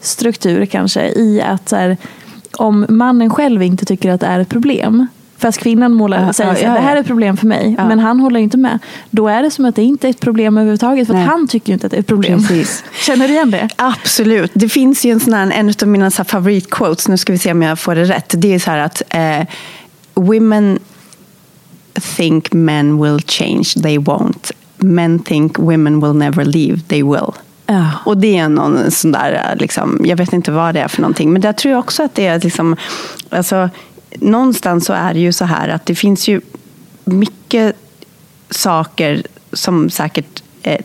[0.01, 1.97] struktur kanske i att så här,
[2.57, 5.07] om mannen själv inte tycker att det är ett problem
[5.41, 7.77] Fast kvinnan målar, Ja, säger ja, ja, det här är ett problem för mig.
[7.79, 8.79] Men han håller inte med.
[9.11, 11.07] Då är det som att det inte är ett problem överhuvudtaget.
[11.07, 12.39] För han tycker ju inte att det är ett problem.
[12.41, 12.85] Precis.
[13.07, 13.69] Känner du igen det?
[13.77, 14.51] Absolut.
[14.55, 17.63] Det finns ju en sån här, en av mina favoritquotes, nu ska vi se om
[17.63, 18.35] jag får det rätt.
[18.37, 19.47] Det är så här att eh,
[20.15, 20.79] women
[22.17, 24.53] think men will change, they won't.
[24.77, 27.33] Men think women will never leave, they will.
[27.67, 27.91] Ja.
[28.05, 31.33] Och det är någon sån där, liksom, jag vet inte vad det är för någonting.
[31.33, 32.77] Men där tror jag också att det är liksom,
[33.31, 33.71] alltså,
[34.17, 36.41] någonstans så är det ju så här att det finns ju
[37.05, 37.77] mycket
[38.51, 40.81] saker som säkert eh,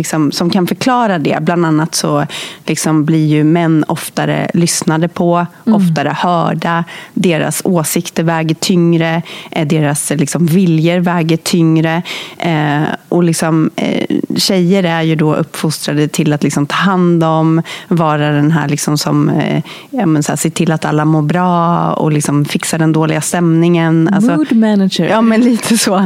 [0.00, 1.38] liksom, som kan förklara det.
[1.42, 2.26] Bland annat så
[2.66, 6.84] liksom, blir ju män oftare lyssnade på, oftare hörda.
[7.14, 12.02] Deras åsikter väger tyngre, eh, deras liksom, viljor väger tyngre.
[12.38, 17.62] Eh, och liksom, eh, tjejer är ju då uppfostrade till att liksom, ta hand om,
[17.88, 21.22] vara den här liksom, som eh, ja, men, så här, ser till att alla mår
[21.22, 24.08] bra och liksom, fixar den dåliga stämningen.
[24.12, 25.08] Alltså- Mood manager.
[25.08, 25.96] Ja, men lite så.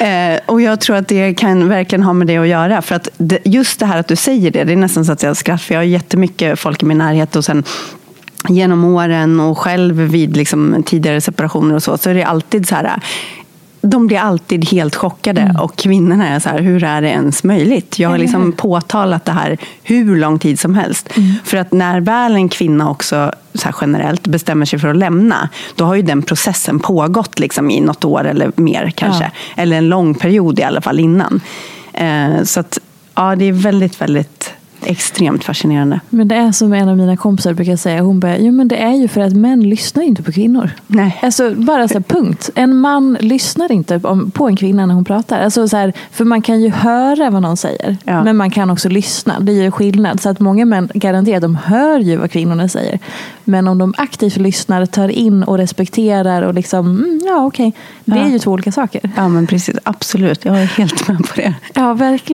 [0.00, 2.82] Eh, och jag tror att det kan verkligen ha med det att göra.
[2.82, 5.22] För att det, just det här att du säger det, det är nästan så att
[5.22, 5.58] jag skrattar.
[5.58, 7.64] För jag har jättemycket folk i min närhet och sen
[8.48, 12.74] genom åren och själv vid liksom tidigare separationer och så, så är det alltid så
[12.74, 13.00] här
[13.86, 17.98] de blir alltid helt chockade och kvinnorna är så här, hur är det ens möjligt?
[17.98, 21.08] Jag har liksom påtalat det här hur lång tid som helst.
[21.44, 25.84] För att när väl en kvinna också så generellt bestämmer sig för att lämna, då
[25.84, 29.30] har ju den processen pågått liksom i något år eller mer kanske.
[29.56, 31.40] Eller en lång period i alla fall innan.
[31.92, 32.78] Eh, så att,
[33.14, 34.50] ja, det är väldigt, väldigt
[34.86, 36.00] extremt fascinerande.
[36.10, 38.02] Men det är som en av mina kompisar brukar säga.
[38.02, 40.70] Hon bara, jo men det är ju för att män lyssnar inte på kvinnor.
[40.86, 41.18] Nej.
[41.22, 42.50] Alltså bara så här, punkt.
[42.54, 44.00] En man lyssnar inte
[44.34, 45.40] på en kvinna när hon pratar.
[45.40, 47.96] Alltså, så här, för man kan ju höra vad någon säger.
[48.04, 48.24] Ja.
[48.24, 49.40] Men man kan också lyssna.
[49.40, 50.20] Det är ju skillnad.
[50.20, 52.98] Så att många män garanterat de hör ju vad kvinnorna säger.
[53.44, 57.72] Men om de aktivt lyssnar, tar in och respekterar och liksom, mm, ja okej.
[58.04, 58.28] Det är Ja.
[58.28, 59.10] ju två olika saker.
[59.16, 59.76] Ja, men precis.
[59.82, 60.44] Absolut.
[60.44, 61.54] Jag är helt med på det.
[61.74, 62.33] Ja, verkligen.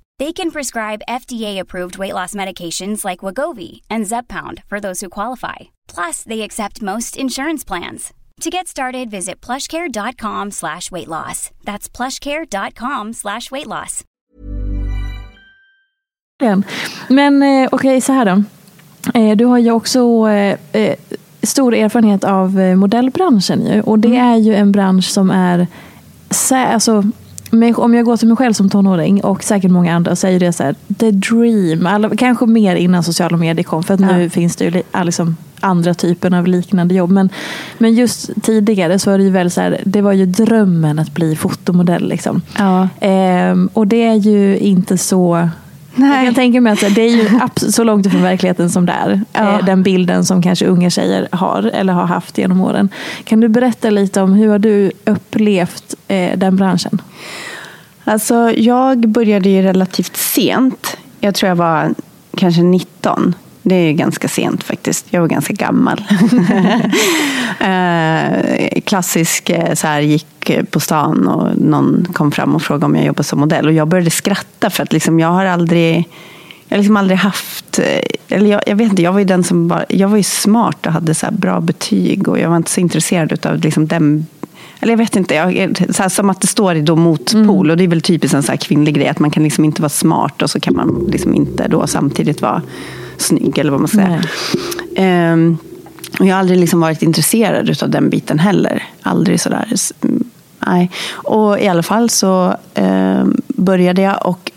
[0.21, 5.71] They can prescribe FDA-approved weight loss medications like Wagovi and Zepbound for those who qualify.
[5.95, 8.13] Plus, they accept most insurance plans.
[8.41, 11.49] To get started, visit plushcare.com slash weight loss.
[11.65, 14.03] That's plushcare.com slash weight loss.
[17.07, 18.43] Men eh, okej, så här då.
[19.19, 20.29] Eh, du har ju också
[20.71, 20.95] eh,
[21.43, 23.81] stor erfarenhet av modellbranschen ju.
[23.81, 25.67] Och det är ju en bransch som är
[26.51, 27.03] alltså,
[27.51, 30.39] mig- om jag går till mig själv som tonåring och säkert många andra så är
[30.39, 31.85] det så här, the dream.
[31.87, 35.37] Alla, kanske mer innan sociala medier kom för att nu finns det ju li- liksom
[35.59, 37.11] andra typer av liknande jobb.
[37.11, 37.29] Men,
[37.77, 41.13] men just tidigare så var det ju väldigt så här, det var ju drömmen att
[41.13, 42.09] bli fotomodell.
[42.09, 42.41] Liksom.
[42.57, 42.89] Ja.
[42.99, 45.49] Ehm, och det är ju inte så
[45.95, 46.17] Nej.
[46.17, 47.29] jag kan tänka mig att det är ju
[47.71, 49.21] så långt ifrån verkligheten som det är.
[49.33, 49.59] Ja.
[49.59, 52.89] Eh, Den bilden som kanske unga tjejer har eller har haft genom åren.
[53.23, 57.01] Kan du berätta lite om hur har du upplevt eh, den branschen?
[58.03, 60.97] Alltså, jag började ju relativt sent.
[61.19, 61.93] Jag tror jag var
[62.37, 63.35] kanske 19.
[63.63, 65.05] Det är ju ganska sent faktiskt.
[65.09, 66.01] Jag var ganska gammal.
[67.59, 72.95] eh, klassisk, eh, så här, gick på stan och någon kom fram och frågade om
[72.95, 73.67] jag jobbade som modell.
[73.67, 76.09] Och jag började skratta för att liksom, jag har aldrig
[76.67, 79.43] jag har liksom aldrig haft, eh, eller jag, jag, vet inte, jag var ju den
[79.43, 82.71] som var, jag var ju smart och hade så bra betyg och jag var inte
[82.71, 84.25] så intresserad av liksom den
[84.79, 87.41] eller jag vet inte, jag, så här, som att det står i då motpol.
[87.41, 87.71] Mm.
[87.71, 89.89] Och det är väl typiskt en så kvinnlig grej, att man kan liksom inte vara
[89.89, 92.61] smart och så kan man liksom inte då samtidigt vara
[93.21, 94.23] snygg, eller vad man säga.
[95.33, 95.57] Um,
[96.19, 98.83] och jag har aldrig liksom varit intresserad av den biten heller.
[99.01, 99.73] Aldrig sådär.
[100.67, 100.91] Nej.
[101.11, 104.51] Och i alla fall så um, började jag och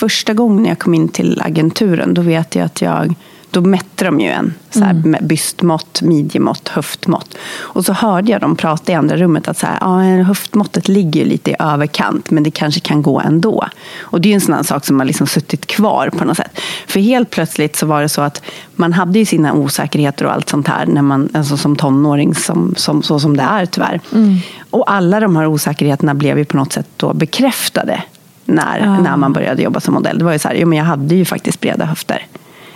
[0.00, 3.14] första gången jag kom in till agenturen, då vet jag att jag
[3.50, 4.54] då mätte de ju en.
[4.70, 5.26] Så här, mm.
[5.26, 7.36] Bystmått, midjemått, höftmått.
[7.58, 11.24] Och så hörde jag dem prata i andra rummet att så här, ja, höftmåttet ligger
[11.24, 13.66] lite i överkant men det kanske kan gå ändå.
[14.00, 16.60] Och det är en sån sak som har liksom suttit kvar på något sätt.
[16.86, 18.42] För helt plötsligt så var det så att
[18.74, 22.74] man hade ju sina osäkerheter och allt sånt här när man, alltså som tonåring, som,
[22.76, 24.00] som, så som det är tyvärr.
[24.12, 24.36] Mm.
[24.70, 28.02] Och alla de här osäkerheterna blev ju på något sätt då bekräftade
[28.44, 29.00] när, ja.
[29.00, 30.18] när man började jobba som modell.
[30.18, 32.26] Det var ju så här, jo, men jag hade ju faktiskt breda höfter.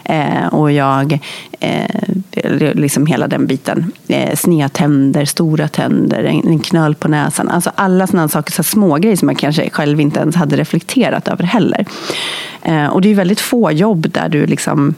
[0.04, 1.18] Eh, och jag,
[1.60, 3.92] eh, liksom hela den biten.
[4.08, 7.48] Eh, sneda tänder, stora tänder, en, en knöl på näsan.
[7.48, 11.28] Alltså alla sådana saker, så små grejer som jag kanske själv inte ens hade reflekterat
[11.28, 11.86] över heller.
[12.62, 14.94] Eh, och det är väldigt få jobb där du liksom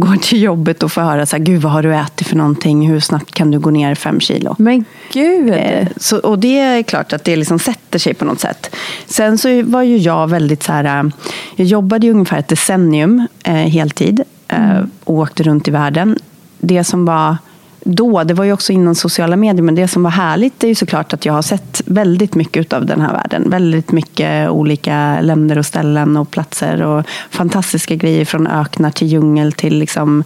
[0.00, 2.88] går till jobbet och får höra så här, gud vad har du ätit för någonting,
[2.88, 4.54] hur snabbt kan du gå ner fem kilo?
[4.58, 5.54] Men gud!
[5.54, 8.76] Eh, så, och det är klart att det liksom sätter sig på något sätt.
[9.06, 11.10] Sen så var ju jag väldigt så här, eh,
[11.56, 16.18] jag jobbade i ungefär ett decennium eh, heltid eh, och åkte runt i världen.
[16.58, 17.36] Det som var
[17.86, 20.74] då, det var ju också inom sociala medier, men det som var härligt är ju
[20.74, 23.50] såklart att jag har sett väldigt mycket av den här världen.
[23.50, 29.52] Väldigt mycket olika länder och ställen och platser och fantastiska grejer från öknar till djungel
[29.52, 30.24] till liksom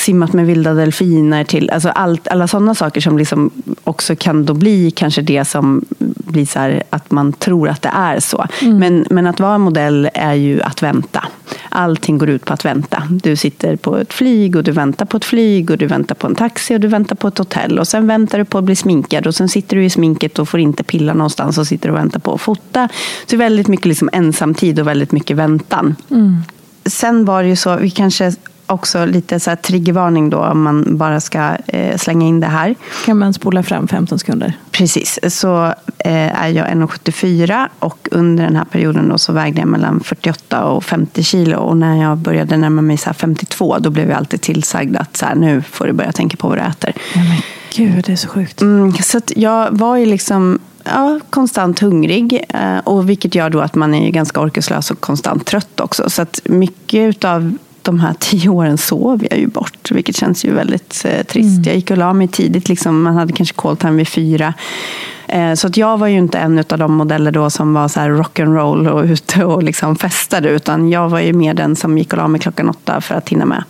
[0.00, 3.50] simmat med vilda delfiner till alltså allt, alla sådana saker som liksom
[3.84, 7.92] också kan då bli kanske det som blir så här, att man tror att det
[7.94, 8.46] är så.
[8.62, 8.78] Mm.
[8.78, 11.24] Men, men att vara modell är ju att vänta.
[11.68, 13.02] Allting går ut på att vänta.
[13.10, 16.26] Du sitter på ett flyg och du väntar på ett flyg och du väntar på
[16.26, 18.76] en taxi och du väntar på ett hotell och sen väntar du på att bli
[18.76, 21.96] sminkad och sen sitter du i sminket och får inte pilla någonstans och sitter och
[21.96, 22.88] väntar på att fota.
[23.26, 25.96] Så väldigt mycket liksom ensamtid och väldigt mycket väntan.
[26.10, 26.36] Mm.
[26.84, 28.32] Sen var det ju så, vi kanske
[28.70, 32.74] också lite så här triggervarning då om man bara ska eh, slänga in det här.
[33.06, 34.52] Kan man spola fram 15 sekunder?
[34.70, 35.66] Precis, så
[35.98, 40.64] eh, är jag 1,74 och under den här perioden då så vägde jag mellan 48
[40.64, 44.40] och 50 kilo och när jag började närma mig så 52 då blev jag alltid
[44.40, 46.92] tillsagd att så här, nu får du börja tänka på vad du äter.
[47.14, 47.42] Ja, men
[47.76, 48.60] gud, det är så sjukt.
[48.60, 52.44] Mm, så jag var ju liksom ja, konstant hungrig.
[52.48, 56.10] Eh, och vilket gör då att man är ganska orkeslös och konstant trött också.
[56.10, 60.54] Så att mycket av de här tio åren sov jag ju bort, vilket känns ju
[60.54, 61.56] väldigt eh, trist.
[61.56, 61.62] Mm.
[61.62, 64.54] Jag gick och la mig tidigt, liksom, man hade kanske call time vid fyra.
[65.28, 68.00] Eh, så att jag var ju inte en av de modeller då som var så
[68.00, 72.12] här rock'n'roll och ute och liksom festade, utan jag var ju mer den som gick
[72.12, 73.64] och la mig klockan åtta för att hinna med.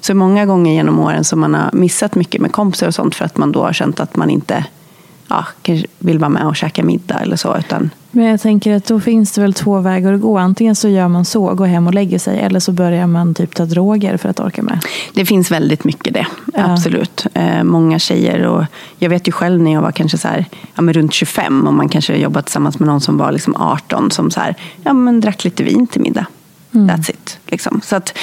[0.00, 3.24] Så många gånger genom åren som man har missat mycket med kompisar och sånt för
[3.24, 4.64] att man då har känt att man inte
[5.28, 5.46] ja,
[5.98, 7.56] vill vara med och käka middag eller så.
[7.56, 7.90] Utan...
[8.14, 10.38] Men jag tänker att då finns det väl två vägar att gå.
[10.38, 12.40] Antingen så gör man så, går hem och lägger sig.
[12.40, 14.84] Eller så börjar man typ ta droger för att orka med.
[15.14, 16.72] Det finns väldigt mycket det, ja.
[16.72, 17.26] absolut.
[17.34, 18.64] Eh, många tjejer och
[18.98, 21.74] jag vet ju själv när jag var kanske så här, ja, men runt 25 och
[21.74, 25.20] man kanske jobbat tillsammans med någon som var liksom 18 som så här, ja, men
[25.20, 26.26] drack lite vin till middag.
[26.74, 26.90] Mm.
[26.90, 27.38] That's it.
[27.46, 27.80] Liksom.
[27.84, 28.18] Så att,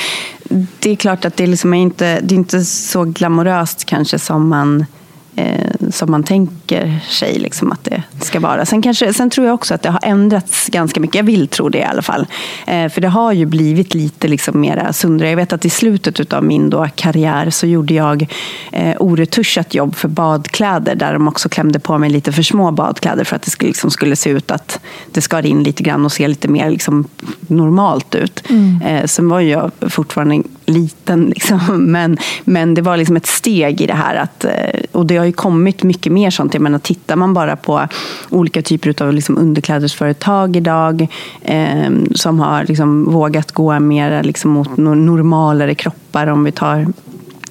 [0.79, 4.49] det är klart att det, liksom är inte, det är inte så glamoröst kanske som
[4.49, 4.85] man
[5.35, 8.65] eh, som man tänker sig liksom att det ska vara.
[8.65, 11.15] Sen, kanske, sen tror jag också att det har ändrats ganska mycket.
[11.15, 12.27] Jag vill tro det i alla fall.
[12.67, 15.29] Eh, för det har ju blivit lite liksom mera sundare.
[15.29, 18.27] Jag vet att i slutet av min då karriär så gjorde jag
[18.71, 23.23] eh, oretuschat jobb för badkläder där de också klämde på mig lite för små badkläder
[23.23, 24.79] för att det skulle, liksom, skulle se ut att
[25.11, 27.07] det skar in lite grann och se lite mer liksom,
[27.39, 28.49] normalt ut.
[28.49, 28.81] Mm.
[28.81, 31.85] Eh, sen var jag fortfarande liten, liksom.
[31.91, 34.15] men, men det var liksom ett steg i det här.
[34.15, 36.53] Att, eh, och det har ju kommit mycket mer sånt.
[36.53, 37.87] Jag menar, tittar man bara på
[38.29, 41.07] olika typer av liksom underklädesföretag idag
[41.41, 46.87] eh, som har liksom vågat gå mer liksom mot normalare kroppar, om vi tar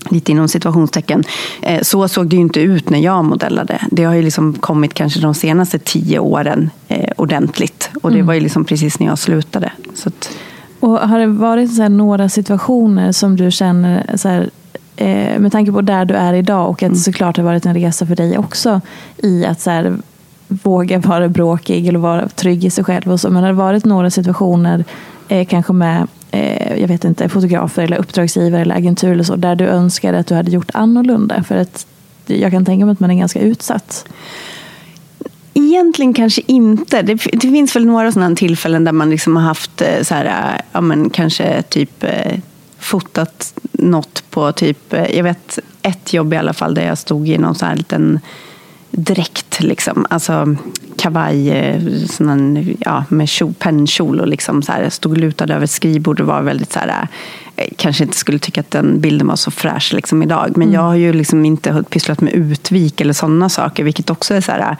[0.09, 1.25] lite inom situationstecken.
[1.63, 3.81] Eh, så såg det ju inte ut när jag modellade.
[3.91, 7.91] Det har ju liksom kommit kanske de senaste tio åren eh, ordentligt.
[8.03, 8.27] Och det mm.
[8.27, 9.73] var ju liksom precis när jag slutade.
[10.05, 10.31] Att...
[10.81, 14.51] Och har det varit några situationer som du känner, så här,
[14.97, 16.97] eh, med tanke på där du är idag och att det mm.
[16.97, 18.81] såklart har varit en resa för dig också
[19.17, 19.97] i att så här,
[20.49, 23.13] våga vara bråkig eller vara trygg i sig själv.
[23.13, 23.31] Och så.
[23.31, 24.85] Men har det varit några situationer,
[25.29, 29.57] eh, kanske med eh, jag vet inte, fotografer eller uppdragsgivare eller agentur eller så, där
[29.57, 31.43] du önskade att du hade gjort annorlunda?
[31.43, 31.87] För att
[32.27, 34.09] jag kan tänka mig att man är ganska utsatt.
[35.55, 37.03] Egentligen kanske inte.
[37.03, 40.61] Det, det finns väl några sådana tillfällen där man liksom har haft eh, så här,
[40.73, 42.39] ja, men kanske typ eh,
[42.81, 47.29] fotat något på typ, eh, jag vet ett jobb i alla fall där jag stod
[47.29, 48.21] i någon sån här liten
[48.91, 50.07] dräkt, liksom.
[50.11, 50.57] alltså
[50.97, 53.29] kavaj sån ja, med
[53.59, 57.09] pennkjol och liksom så här, stod lutad över skrivbord och var väldigt så här,
[57.77, 60.53] kanske inte skulle tycka att den bilden var så fräsch liksom idag.
[60.57, 60.75] Men mm.
[60.75, 64.53] jag har ju liksom inte pysslat med utvik eller sådana saker, vilket också är så
[64.53, 64.77] här,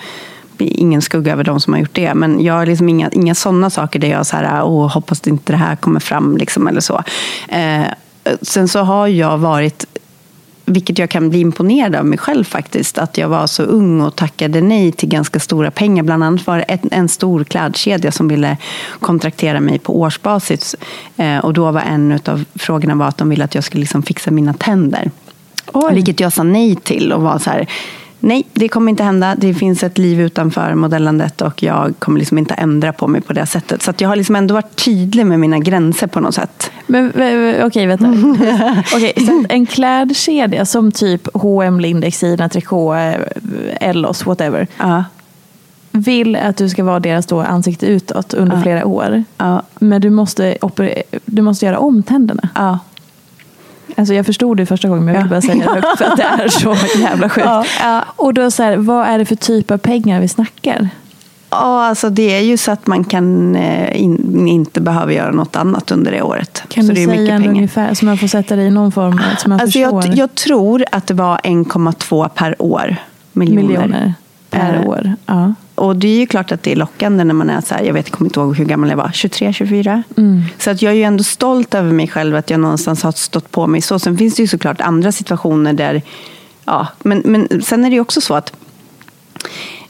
[0.67, 2.15] ingen skugga över de som har gjort det.
[2.15, 5.53] Men jag har liksom inga, inga sådana saker där jag så här, Åh, hoppas inte
[5.53, 6.37] det här kommer fram.
[6.37, 7.03] Liksom, eller så.
[7.49, 7.87] Eh,
[8.43, 9.87] sen så har jag varit
[10.71, 14.17] vilket jag kan bli imponerad av mig själv faktiskt, att jag var så ung och
[14.17, 16.03] tackade nej till ganska stora pengar.
[16.03, 18.57] Bland annat var det en stor klädkedja som ville
[19.01, 20.77] kontraktera mig på årsbasis.
[21.17, 24.03] Eh, och då var en av frågorna var att de ville att jag skulle liksom
[24.03, 25.11] fixa mina tänder.
[25.73, 25.95] Oj.
[25.95, 27.67] Vilket jag sa nej till och var så här,
[28.21, 29.35] Nej, det kommer inte hända.
[29.39, 33.33] Det finns ett liv utanför modellandet och jag kommer liksom inte ändra på mig på
[33.33, 33.83] det sättet.
[33.83, 36.71] Så jag har liksom ändå varit tydlig med mina gränser på något sätt.
[36.87, 38.07] Men okej, okay, vänta.
[38.97, 43.15] okay, så en klädkedja som typ H&M, Lindex, Ina, Tricot, eh,
[43.89, 44.67] Ellos, whatever.
[44.81, 45.03] Uh.
[45.93, 48.63] Vill att du ska vara deras då ansikte utåt under uh.
[48.63, 49.25] flera år.
[49.43, 49.61] Uh.
[49.79, 50.57] Men du måste,
[51.25, 52.49] du måste göra om tänderna.
[52.55, 52.79] Ja.
[54.01, 56.17] Alltså jag förstod det första gången men jag vill bara säga det högt för att
[56.17, 57.47] det är så jävla sjukt.
[57.47, 58.05] Ja, ja.
[58.17, 60.89] Och då så här, vad är det för typ av pengar vi snackar?
[61.51, 65.57] Ja, alltså det är ju så att man kan eh, in, inte behöva göra något
[65.57, 66.63] annat under det året.
[66.69, 68.71] Kan så du det är säga mycket en ungefär så man får sätta det i
[68.71, 69.21] någon form?
[69.39, 72.97] Så man alltså jag, jag, tror att det var 1,2 per år.
[73.33, 73.63] Miljoner.
[73.63, 74.15] Miljoner
[74.51, 75.15] per eh, år.
[75.27, 77.83] Ja och det är ju klart att det är lockande när man är så här,
[77.83, 80.03] jag vet, jag kommer inte ihåg hur gammal jag var, 23, 24.
[80.17, 80.43] Mm.
[80.59, 83.51] Så att jag är ju ändå stolt över mig själv att jag någonstans har stått
[83.51, 83.99] på mig så.
[83.99, 86.03] Sen finns det ju såklart andra situationer där,
[86.65, 88.53] ja, men, men sen är det ju också så att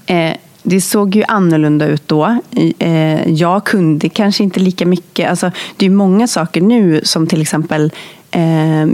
[0.07, 0.33] eh,
[0.63, 2.39] det såg ju annorlunda ut då.
[2.79, 5.31] Eh, jag kunde kanske inte lika mycket.
[5.31, 7.93] Alltså, det är många saker nu som till exempel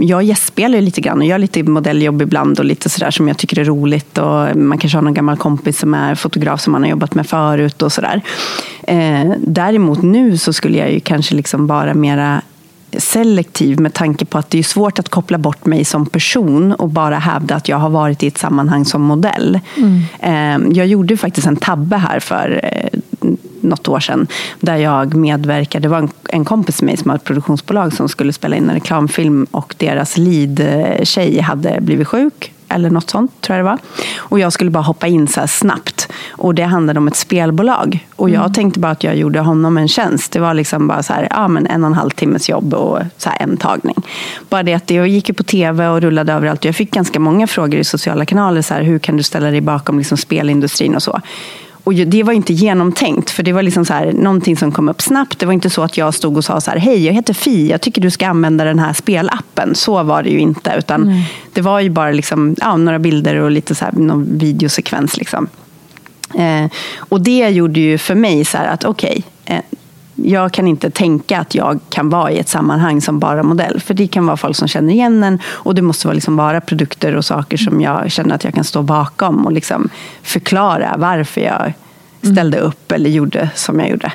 [0.01, 3.59] jag gästspelar lite grann och gör lite modelljobb ibland och lite sådär som jag tycker
[3.59, 4.17] är roligt.
[4.17, 7.27] Och man kanske har någon gammal kompis som är fotograf som man har jobbat med
[7.27, 8.21] förut och sådär.
[8.87, 12.41] Ehm, däremot nu så skulle jag ju kanske liksom vara mera
[12.97, 16.89] selektiv med tanke på att det är svårt att koppla bort mig som person och
[16.89, 19.59] bara hävda att jag har varit i ett sammanhang som modell.
[19.77, 20.01] Mm.
[20.19, 22.99] Ehm, jag gjorde faktiskt en tabbe här för eh,
[23.63, 24.27] något år sedan
[24.59, 25.81] där jag medverkade.
[25.81, 28.69] Det var en, en kompis med mig som har ett produktionsbolag som skulle spela in
[28.69, 33.77] en reklamfilm och deras lead-tjej hade blivit sjuk eller något sånt, tror jag det var.
[34.17, 36.11] Och jag skulle bara hoppa in så snabbt.
[36.29, 38.07] Och det handlade om ett spelbolag.
[38.15, 38.53] Och jag mm.
[38.53, 40.31] tänkte bara att jag gjorde honom en tjänst.
[40.31, 42.99] Det var liksom bara så här, ja, men en och en halv timmes jobb och
[43.17, 43.95] så en tagning.
[44.49, 46.65] Bara det att jag gick på tv och rullade överallt.
[46.65, 48.61] Jag fick ganska många frågor i sociala kanaler.
[48.61, 51.21] Så här, hur kan du ställa dig bakom liksom spelindustrin och så.
[51.87, 55.01] Och det var inte genomtänkt, för det var liksom så här, någonting som kom upp
[55.01, 55.39] snabbt.
[55.39, 57.69] Det var inte så att jag stod och sa så här, hej, jag heter Fi,
[57.69, 59.75] jag tycker du ska använda den här spelappen.
[59.75, 61.21] Så var det ju inte, utan mm.
[61.53, 65.17] det var ju bara liksom, ja, några bilder och lite så här, någon videosekvens.
[65.17, 65.47] Liksom.
[66.33, 69.63] Eh, och det gjorde ju för mig så här att okej, okay, eh,
[70.23, 73.79] jag kan inte tänka att jag kan vara i ett sammanhang som bara modell.
[73.79, 76.61] För det kan vara folk som känner igen en och det måste vara liksom bara
[76.61, 79.89] produkter och saker som jag känner att jag kan stå bakom och liksom
[80.21, 81.73] förklara varför jag
[82.21, 84.11] ställde upp eller gjorde som jag gjorde.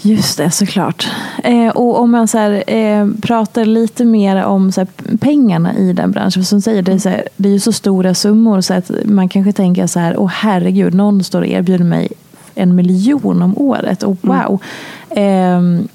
[0.00, 1.08] Just det, såklart.
[1.44, 4.88] Eh, och om man så här, eh, pratar lite mer om så här,
[5.18, 6.44] pengarna i den branschen.
[6.44, 9.28] Som säger, det, är så här, det är ju så stora summor så att man
[9.28, 12.08] kanske tänker så här, åh herregud, någon står och erbjuder mig
[12.56, 14.02] en miljon om året.
[14.02, 14.36] Och mm.
[14.36, 14.62] wow.
[15.10, 15.88] Mm.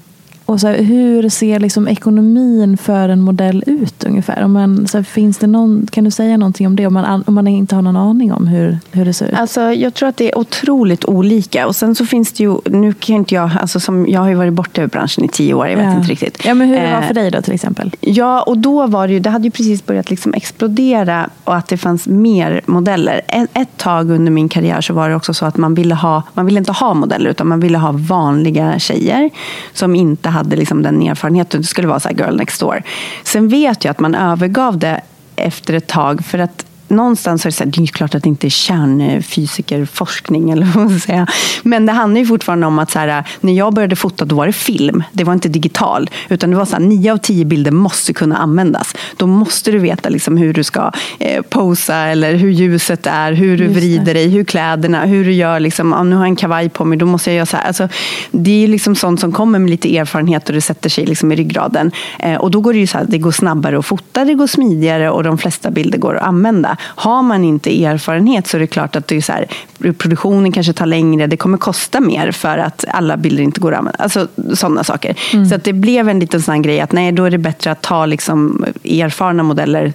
[0.46, 4.44] Eh, och så här, hur ser liksom ekonomin för en modell ut ungefär?
[4.44, 7.24] Om man, så här, finns det någon, kan du säga någonting om det om man,
[7.26, 9.34] om man inte har någon aning om hur, hur det ser ut?
[9.34, 11.66] Alltså, jag tror att det är otroligt olika.
[11.66, 14.34] Och sen så finns det ju, nu kan inte jag, alltså som, jag har ju
[14.34, 15.96] varit borta ur branschen i tio år, jag vet ja.
[15.96, 16.44] inte riktigt.
[16.44, 17.94] Ja, men hur det var för dig då till exempel?
[18.00, 21.68] Ja, och då var det ju, det hade ju precis börjat liksom explodera och att
[21.68, 23.20] det fanns mer modeller.
[23.28, 26.22] Ett, ett tag under min karriär så var det också så att man ville ha,
[26.34, 29.30] man ville inte ha modeller utan man ville ha vanliga tjejer
[29.72, 31.60] som inte hade liksom den erfarenheten.
[31.60, 32.82] Det skulle vara så här girl next door.
[33.22, 35.00] Sen vet jag att man övergav det
[35.36, 38.28] efter ett tag för att någonstans är det, så här, det är klart att det
[38.28, 41.26] inte är kärnfysikerforskning, eller vad man säga.
[41.62, 44.46] men det handlar ju fortfarande om att så här, när jag började fota då var
[44.46, 46.10] det film, det var inte digital.
[46.28, 48.96] Utan det var så här, nio av tio bilder måste kunna användas.
[49.16, 53.58] Då måste du veta liksom hur du ska eh, posa, eller hur ljuset är, hur
[53.58, 56.68] du vrider dig, hur kläderna, hur du gör, liksom, ah, nu har jag en kavaj
[56.68, 57.66] på mig, då måste jag göra så här.
[57.66, 57.88] Alltså,
[58.30, 61.36] det är liksom sånt som kommer med lite erfarenhet och det sätter sig liksom i
[61.36, 61.92] ryggraden.
[62.18, 64.46] Eh, och då går det ju så här, det går snabbare att fota, det går
[64.46, 66.76] smidigare och de flesta bilder går att använda.
[66.82, 69.46] Har man inte erfarenhet så är det klart att det är så här,
[69.92, 73.78] produktionen kanske tar längre, det kommer kosta mer för att alla bilder inte går att
[73.78, 73.98] använda.
[73.98, 75.16] Alltså sådana saker.
[75.32, 75.48] Mm.
[75.48, 77.82] Så att det blev en liten sån grej att nej, då är det bättre att
[77.82, 79.92] ta liksom erfarna modeller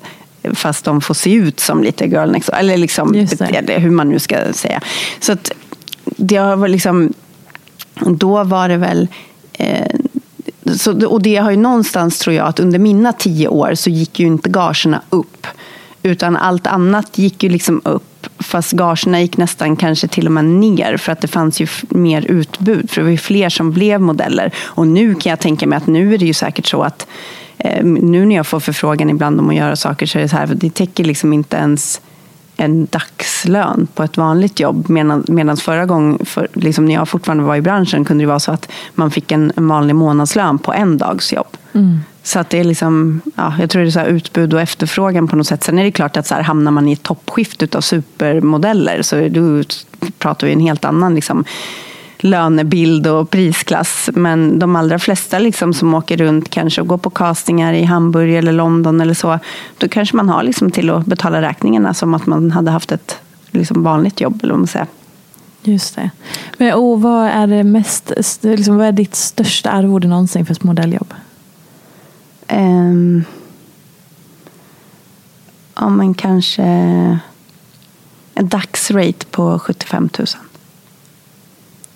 [0.54, 4.20] fast de får se ut som lite girl next Eller liksom beteende, hur man nu
[4.20, 4.82] ska säga.
[5.20, 5.52] Så att
[6.04, 7.14] det var liksom,
[7.96, 9.08] då var det väl
[9.54, 9.88] eh,
[10.76, 14.20] så, och det har ju någonstans, tror jag, att under mina tio år så gick
[14.20, 15.48] ju inte gagerna upp.
[16.08, 18.28] Utan allt annat gick ju liksom upp.
[18.40, 22.26] Fast gagerna gick nästan kanske till och med ner för att det fanns ju mer
[22.26, 22.90] utbud.
[22.90, 24.54] För det var ju fler som blev modeller.
[24.66, 27.08] Och nu kan jag tänka mig att nu är det ju säkert så att
[27.58, 30.38] eh, nu när jag får förfrågan ibland om att göra saker så är det så
[30.38, 32.02] här, det täcker liksom inte ens
[32.58, 34.90] en dagslön på ett vanligt jobb.
[35.28, 38.52] Medan förra gången, för, liksom när jag fortfarande var i branschen, kunde det vara så
[38.52, 41.58] att man fick en, en vanlig månadslön på en dags jobb.
[41.74, 42.00] Mm.
[42.28, 45.36] Så att det är liksom, ja, jag tror det är så utbud och efterfrågan på
[45.36, 45.64] något sätt.
[45.64, 49.28] Sen är det klart att så här, hamnar man i ett toppskift av supermodeller så
[49.28, 49.64] då
[50.18, 51.44] pratar vi en helt annan liksom,
[52.20, 54.10] lönebild och prisklass.
[54.14, 58.36] Men de allra flesta liksom som åker runt kanske och går på castingar i Hamburg
[58.36, 59.40] eller London eller så,
[59.78, 63.18] då kanske man har liksom till att betala räkningarna som att man hade haft ett
[63.52, 64.40] liksom vanligt jobb.
[64.44, 64.88] Eller vad man säger.
[65.64, 66.10] Just det.
[66.58, 68.12] Men, och vad är det mest,
[68.42, 71.14] liksom, vad är ditt största arvode någonsin för ett modelljobb?
[72.52, 73.26] Um,
[75.76, 76.64] ja, men kanske
[78.34, 80.28] en dagsrate på 75 000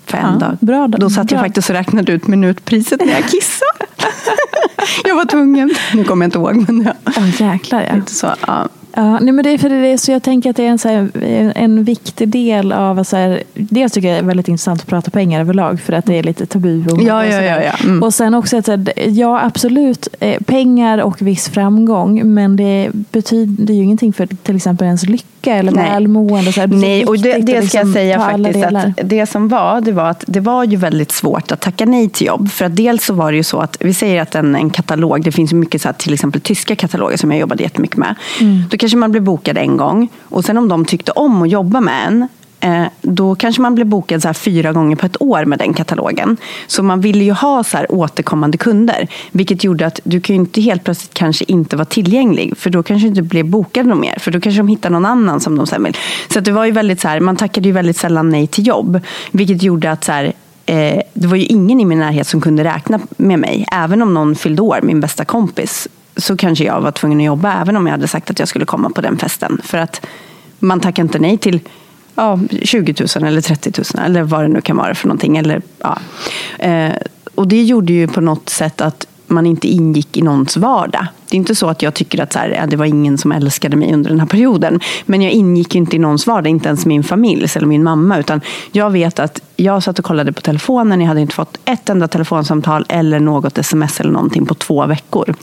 [0.06, 0.58] för en ja, dag.
[0.62, 1.36] Bra, då satt bra.
[1.36, 3.86] jag faktiskt och räknade ut minutpriset när jag kissade.
[5.04, 5.74] jag var tvungen.
[5.94, 6.56] Nu kommer jag inte ihåg.
[6.68, 7.12] Men ja.
[7.22, 7.96] Oh, jäklar ja.
[7.96, 8.70] Inte så, ja.
[8.94, 10.90] Ja, nej, men det är för det så jag tänker att det är en, så
[10.90, 11.10] här,
[11.56, 13.04] en viktig del av...
[13.04, 16.06] Så här, dels tycker jag det är väldigt intressant att prata pengar överlag för att
[16.06, 16.86] det är lite tabu.
[16.88, 17.72] Och, ja, ja, ja, ja.
[17.84, 18.04] Mm.
[18.04, 18.70] och sen också att
[19.08, 24.86] ja absolut eh, pengar och viss framgång men det betyder ju ingenting för till exempel
[24.86, 25.90] ens lycka eller Nej.
[25.90, 26.54] välmående.
[26.54, 29.82] Så här, nej, och det, det ska liksom jag säga faktiskt att det som var,
[29.82, 32.52] det var att det var ju väldigt svårt att tacka nej till jobb.
[32.52, 35.24] För att dels så var det ju så att, vi säger att en, en katalog,
[35.24, 38.16] det finns ju mycket så här, till exempel tyska kataloger som jag jobbade jättemycket med.
[38.42, 38.64] Mm.
[38.82, 41.82] Då kanske man blev bokad en gång och sen om de tyckte om att jobba
[41.82, 42.28] med en
[42.60, 45.74] eh, då kanske man blev bokad så här fyra gånger på ett år med den
[45.74, 46.38] katalogen.
[46.68, 49.08] Så man ville ju ha så här återkommande kunder.
[49.32, 52.58] Vilket gjorde att du kan ju inte helt plötsligt kanske inte vara tillgänglig.
[52.58, 54.20] För då kanske du inte blev bokad någon mer.
[54.20, 55.98] För då kanske de hittar någon annan som de sen vill.
[56.34, 59.00] Så det var ju väldigt så här, man tackade ju väldigt sällan nej till jobb.
[59.32, 60.34] Vilket gjorde att så här,
[60.66, 63.66] eh, det var ju ingen i min närhet som kunde räkna med mig.
[63.72, 65.88] Även om någon fyllde år, min bästa kompis
[66.18, 68.66] så kanske jag var tvungen att jobba även om jag hade sagt att jag skulle
[68.66, 69.62] komma på den festen.
[69.64, 70.06] För att
[70.60, 71.60] man tackar inte nej till
[72.16, 75.38] ja, 20 000 eller 30 000 eller vad det nu kan vara för någonting.
[75.38, 75.98] Eller, ja.
[76.60, 76.94] Eh,
[77.36, 81.08] och det gjorde ju på något sätt att man inte ingick i någons vardag.
[81.30, 83.76] Det är inte så att jag tycker att så här, det var ingen som älskade
[83.76, 84.80] mig under den här perioden.
[85.06, 88.20] Men jag ingick inte i någons vardag, inte ens min familj eller min mamma.
[88.20, 88.42] Utan
[88.72, 92.08] jag vet att jag satt och kollade på telefonen, jag hade inte fått ett enda
[92.08, 95.36] telefonsamtal eller något sms eller någonting på två veckor.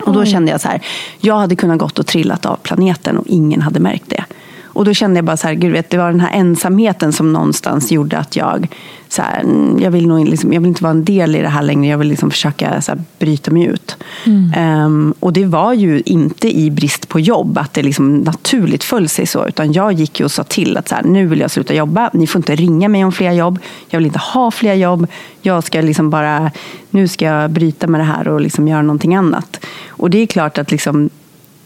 [0.00, 0.82] Och då kände jag så här,
[1.20, 4.24] jag hade kunnat gått och trillat av planeten och ingen hade märkt det.
[4.72, 7.32] Och då kände jag bara så här, gud vet, det var den här ensamheten som
[7.32, 8.68] någonstans gjorde att jag,
[9.08, 11.48] så här, mm, jag, vill nog liksom, jag vill inte vara en del i det
[11.48, 11.90] här längre.
[11.90, 13.96] Jag vill liksom försöka så här, bryta mig ut.
[14.26, 14.84] Mm.
[14.84, 19.08] Um, och det var ju inte i brist på jobb att det liksom naturligt föll
[19.08, 19.46] sig så.
[19.46, 22.10] Utan jag gick ju och sa till att så här, nu vill jag sluta jobba.
[22.12, 23.58] Ni får inte ringa mig om fler jobb.
[23.88, 25.06] Jag vill inte ha fler jobb.
[25.42, 26.50] Jag ska liksom bara,
[26.90, 29.64] nu ska jag bryta med det här och liksom göra någonting annat.
[29.88, 31.10] Och det är klart att liksom,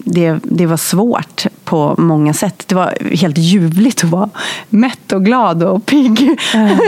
[0.08, 2.64] det, det var svårt på många sätt.
[2.66, 4.30] Det var helt ljuvligt att vara
[4.68, 6.38] mätt och glad och pigg.
[6.54, 6.78] Mm.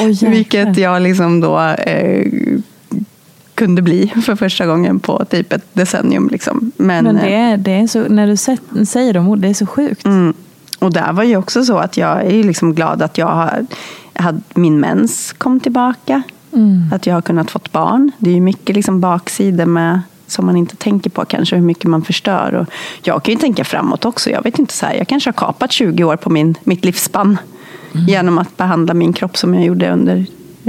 [0.00, 2.26] Oh, Vilket jag liksom då eh,
[3.54, 6.28] kunde bli för första gången på typ ett decennium.
[6.32, 6.72] Liksom.
[6.76, 8.36] Men, Men det, är, det är så, när du
[8.86, 10.04] säger de orden, det är så sjukt.
[10.04, 10.34] Mm.
[10.78, 13.66] Och där var ju också så att jag är liksom glad att jag har,
[14.14, 16.22] hade, min mens kom tillbaka.
[16.52, 16.90] Mm.
[16.92, 18.12] Att jag har kunnat fått barn.
[18.18, 21.84] Det är ju mycket liksom baksidor med som man inte tänker på kanske, hur mycket
[21.84, 22.54] man förstör.
[22.54, 22.66] Och
[23.02, 24.30] jag kan ju tänka framåt också.
[24.30, 27.38] Jag vet inte, så här, jag kanske har kapat 20 år på min, mitt livsspann
[27.94, 28.06] mm.
[28.06, 30.26] genom att behandla min kropp som jag gjorde under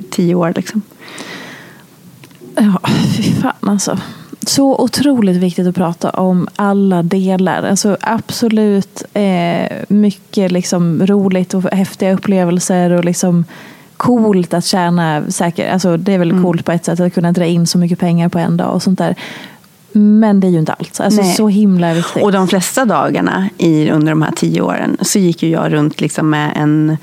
[0.10, 0.53] 10 år.
[0.55, 0.82] Liksom.
[2.55, 2.80] Ja,
[3.18, 3.97] fy fan alltså.
[4.41, 7.64] så otroligt viktigt att prata om alla delar.
[7.64, 13.45] Alltså absolut eh, mycket liksom roligt och häftiga upplevelser och liksom
[14.00, 15.74] coolt att tjäna säkert.
[15.74, 16.43] Alltså det är väl mm.
[16.43, 18.84] coolt på ett sätt att kunna dra in så mycket pengar på en dag och
[18.84, 19.16] sånt där.
[19.91, 21.00] Men det är ju inte allt.
[21.00, 22.24] Alltså så himla viktigt.
[22.24, 26.02] Och de flesta dagarna i, under de här tio åren så gick ju jag runt
[26.02, 26.97] liksom med en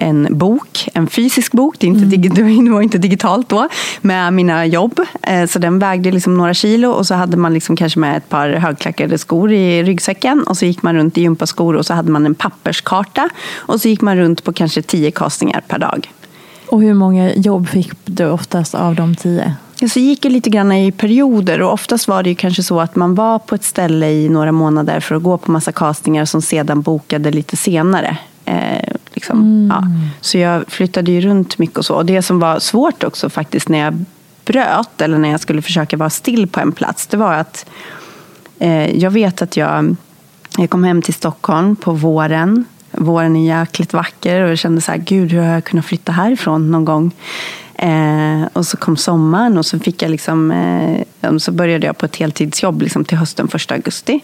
[0.00, 2.64] en bok, en fysisk bok, det, inte, mm.
[2.64, 3.68] det var inte digitalt då,
[4.00, 5.00] med mina jobb.
[5.22, 8.28] Eh, så den vägde liksom några kilo och så hade man liksom kanske med ett
[8.28, 12.10] par högklackade skor i ryggsäcken och så gick man runt i gympaskor och så hade
[12.10, 16.10] man en papperskarta och så gick man runt på kanske tio kastningar per dag.
[16.70, 19.54] Och hur många jobb fick du oftast av de tio?
[19.86, 22.96] Så gick det lite grann i perioder och oftast var det ju kanske så att
[22.96, 26.42] man var på ett ställe i några månader för att gå på massa castningar som
[26.42, 28.18] sedan bokade lite senare.
[28.44, 29.38] Eh, liksom.
[29.38, 29.66] mm.
[29.68, 29.82] ja.
[30.20, 31.94] Så jag flyttade ju runt mycket och så.
[31.94, 34.04] Och det som var svårt också faktiskt när jag
[34.44, 37.66] bröt eller när jag skulle försöka vara still på en plats, det var att
[38.58, 39.96] eh, jag vet att jag,
[40.58, 42.64] jag kom hem till Stockholm på våren
[42.98, 46.12] våren är jäkligt vacker och jag kände så här, gud hur har jag kunnat flytta
[46.12, 47.12] härifrån någon gång?
[47.74, 52.06] Eh, och så kom sommaren och så fick jag liksom, eh, så började jag på
[52.06, 54.20] ett heltidsjobb liksom till hösten, första augusti.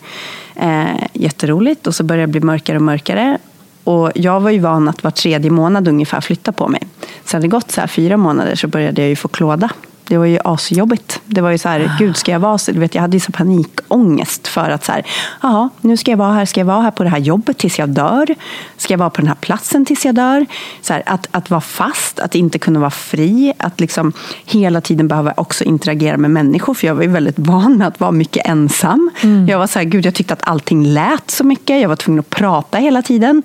[0.57, 3.39] Eh, jätteroligt och så började det bli mörkare och mörkare.
[3.85, 6.83] Och jag var ju van att var tredje månad ungefär flytta på mig.
[7.25, 9.71] Sen det gått så här fyra månader så började jag ju få klåda
[10.09, 11.21] det var ju asjobbigt.
[11.25, 11.97] Det var ju så här, ah.
[11.99, 12.73] gud ska jag vara så?
[12.73, 15.07] Du vet, jag hade ju så panikångest för att så här,
[15.43, 17.79] jaha, nu ska jag vara här, ska jag vara här på det här jobbet tills
[17.79, 18.35] jag dör?
[18.77, 20.47] Ska jag vara på den här platsen tills jag dör?
[20.81, 24.13] Så här, att, att vara fast, att inte kunna vara fri, att liksom
[24.45, 28.01] hela tiden behöva också interagera med människor, för jag var ju väldigt van med att
[28.01, 29.11] vara mycket ensam.
[29.23, 29.49] Mm.
[29.49, 32.21] Jag var så här, gud jag tyckte att allting lät så mycket, jag var tvungen
[32.21, 33.43] att prata hela tiden.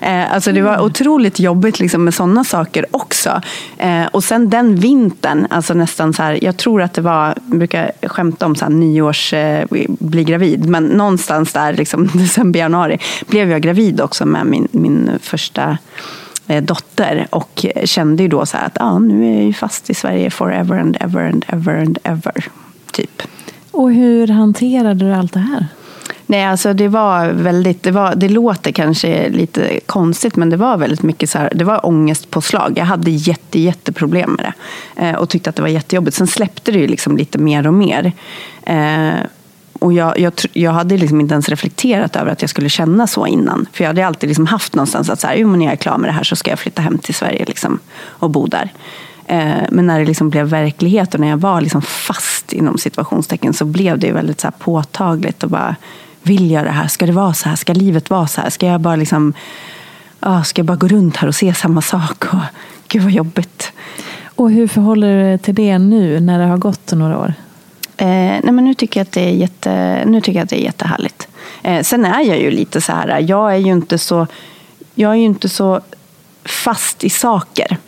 [0.00, 0.84] Eh, alltså det var mm.
[0.84, 3.42] otroligt jobbigt liksom med sådana saker också.
[3.78, 7.58] Eh, och sen den vintern, alltså nästan så här, jag tror att det var, jag
[7.58, 12.98] brukar skämta om så här, nyårs, eh, bli gravid, men någonstans där, liksom, december, januari,
[13.26, 15.78] blev jag gravid också med min, min första
[16.46, 19.94] eh, dotter och kände ju då så att ah, nu är jag ju fast i
[19.94, 22.44] Sverige forever and ever and ever and ever.
[22.92, 23.22] Typ.
[23.70, 25.66] Och hur hanterade du allt det här?
[26.26, 30.76] Nej, alltså det var väldigt, det, var, det låter kanske lite konstigt, men det var
[30.76, 32.72] väldigt mycket så här, det var ångestpåslag.
[32.76, 34.52] Jag hade jätte, jätteproblem med
[34.96, 36.16] det eh, och tyckte att det var jättejobbigt.
[36.16, 38.12] Sen släppte det ju liksom lite mer och mer.
[38.62, 39.26] Eh,
[39.80, 43.26] och jag, jag, jag, hade liksom inte ens reflekterat över att jag skulle känna så
[43.26, 43.66] innan.
[43.72, 45.76] För jag hade alltid liksom haft någonstans att så här, jo, men när jag är
[45.76, 48.72] klar med det här så ska jag flytta hem till Sverige liksom, och bo där.
[49.30, 53.52] Eh, men när det liksom blev verklighet och när jag var liksom fast inom situationstecken
[53.52, 55.42] så blev det väldigt så påtagligt.
[55.42, 55.76] och bara
[56.22, 56.88] vill jag det här?
[56.88, 57.56] Ska det vara så här?
[57.56, 58.50] Ska livet vara så här?
[58.50, 59.32] Ska jag bara liksom
[60.20, 62.24] ah, ska jag bara gå runt här och se samma sak?
[62.24, 62.38] Och,
[62.88, 63.72] gud vad jobbigt.
[64.24, 67.34] Och hur förhåller du dig till det nu när det har gått några år?
[67.96, 70.62] Eh, nej men nu, tycker jag att det är jätte, nu tycker jag att det
[70.62, 71.28] är jättehärligt.
[71.62, 74.26] Eh, sen är jag ju lite så här, jag är ju inte så,
[74.94, 75.80] jag är ju inte så
[76.44, 77.78] fast i saker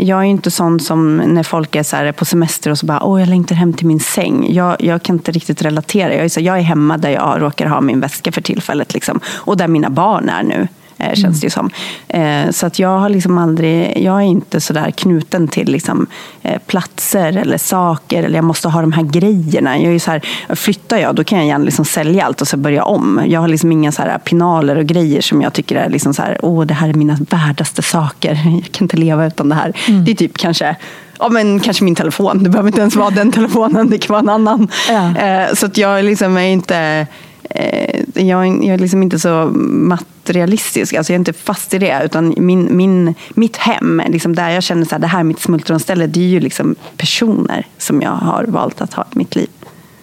[0.00, 3.20] jag är inte sån som när folk är så på semester och så bara, åh
[3.20, 4.52] jag längtar hem till min säng.
[4.52, 6.14] Jag, jag kan inte riktigt relatera.
[6.14, 8.94] Jag är, så, jag är hemma där jag råkar ha min väska för tillfället.
[8.94, 9.20] Liksom.
[9.26, 10.68] Och där mina barn är nu.
[11.00, 11.70] Eh, känns det ju som.
[12.08, 16.06] Eh, så att jag har liksom aldrig, jag är inte så där knuten till liksom,
[16.42, 19.78] eh, platser eller saker, eller jag måste ha de här grejerna.
[19.78, 20.22] Jag är så här,
[20.54, 23.22] flyttar jag, då kan jag gärna liksom sälja allt och så börja om.
[23.26, 26.22] Jag har liksom inga så här pinaler och grejer som jag tycker är liksom så
[26.22, 28.34] här, åh det här är mina värdaste saker.
[28.62, 29.72] Jag kan inte leva utan det här.
[29.88, 30.04] Mm.
[30.04, 30.76] Det är typ kanske
[31.18, 32.42] ja, men kanske min telefon.
[32.42, 34.68] Det behöver inte ens vara den telefonen, det kan vara en annan.
[34.88, 35.46] Ja.
[35.54, 37.06] Så att jag liksom är inte Eh,
[37.50, 42.02] Eh, jag, jag är liksom inte så materialistisk, alltså jag är inte fast i det.
[42.04, 46.06] Utan min, min, mitt hem, liksom där jag känner att det här är mitt smultronställe,
[46.06, 49.48] det är ju liksom personer som jag har valt att ha i mitt liv.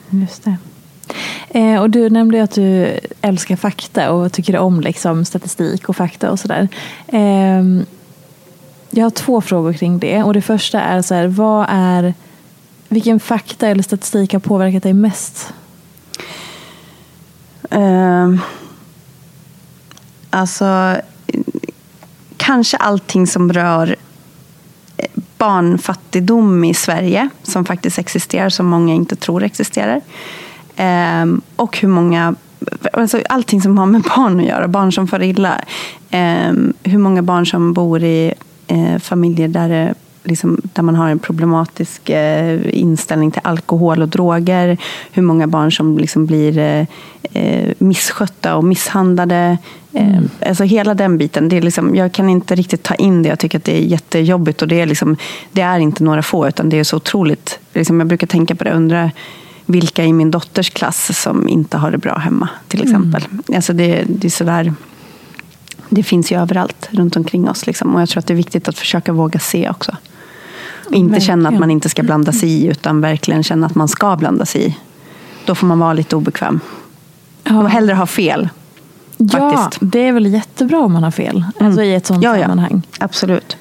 [0.09, 0.57] Just det.
[1.49, 6.31] Eh, och du nämnde att du älskar fakta och tycker om liksom, statistik och fakta
[6.31, 6.67] och sådär.
[7.07, 7.63] Eh,
[8.89, 10.23] jag har två frågor kring det.
[10.23, 12.13] Och det första är, så här, vad är
[12.89, 15.53] vilken fakta eller statistik har påverkat dig mest?
[17.69, 18.33] Eh,
[20.29, 20.95] alltså,
[22.37, 23.95] kanske allting som rör
[24.97, 25.05] eh,
[25.37, 30.01] barnfattigdom i Sverige, som faktiskt existerar, som många inte tror existerar.
[30.75, 32.35] Eh, och hur många
[32.93, 35.61] Alltså allting som har med barn att göra, barn som far illa.
[36.09, 36.53] Eh,
[36.83, 38.33] hur många barn som bor i
[38.67, 39.93] eh, familjer där det
[40.27, 44.77] liksom, där man har en problematisk eh, inställning till alkohol och droger.
[45.11, 46.85] Hur många barn som liksom blir eh,
[47.33, 49.57] eh misskötta och misshandlade.
[49.93, 50.29] Mm.
[50.47, 51.49] Alltså hela den biten.
[51.49, 53.29] Det är liksom, jag kan inte riktigt ta in det.
[53.29, 54.61] Jag tycker att det är jättejobbigt.
[54.61, 55.17] Och det, är liksom,
[55.51, 57.59] det är inte några få, utan det är så otroligt.
[57.73, 58.71] Liksom, jag brukar tänka på det.
[58.71, 59.11] Undra
[59.65, 62.49] vilka i min dotters klass som inte har det bra hemma.
[62.67, 63.25] till exempel.
[63.31, 63.43] Mm.
[63.55, 64.73] Alltså det, det är sådär
[65.89, 67.67] det finns ju överallt runt omkring oss.
[67.67, 67.95] Liksom.
[67.95, 69.95] Och jag tror att det är viktigt att försöka våga se också.
[70.87, 71.21] Och inte verkligen.
[71.21, 74.45] känna att man inte ska blanda sig i, utan verkligen känna att man ska blanda
[74.45, 74.77] sig i.
[75.45, 76.59] Då får man vara lite obekväm.
[77.43, 77.59] Ja.
[77.59, 78.49] Och hellre ha fel.
[79.17, 79.91] Ja, faktiskt.
[79.91, 81.45] det är väl jättebra om man har fel.
[81.59, 81.67] Mm.
[81.67, 82.41] Alltså i ett sånt ja, ja.
[82.41, 82.81] sammanhang.
[82.99, 83.57] Absolut.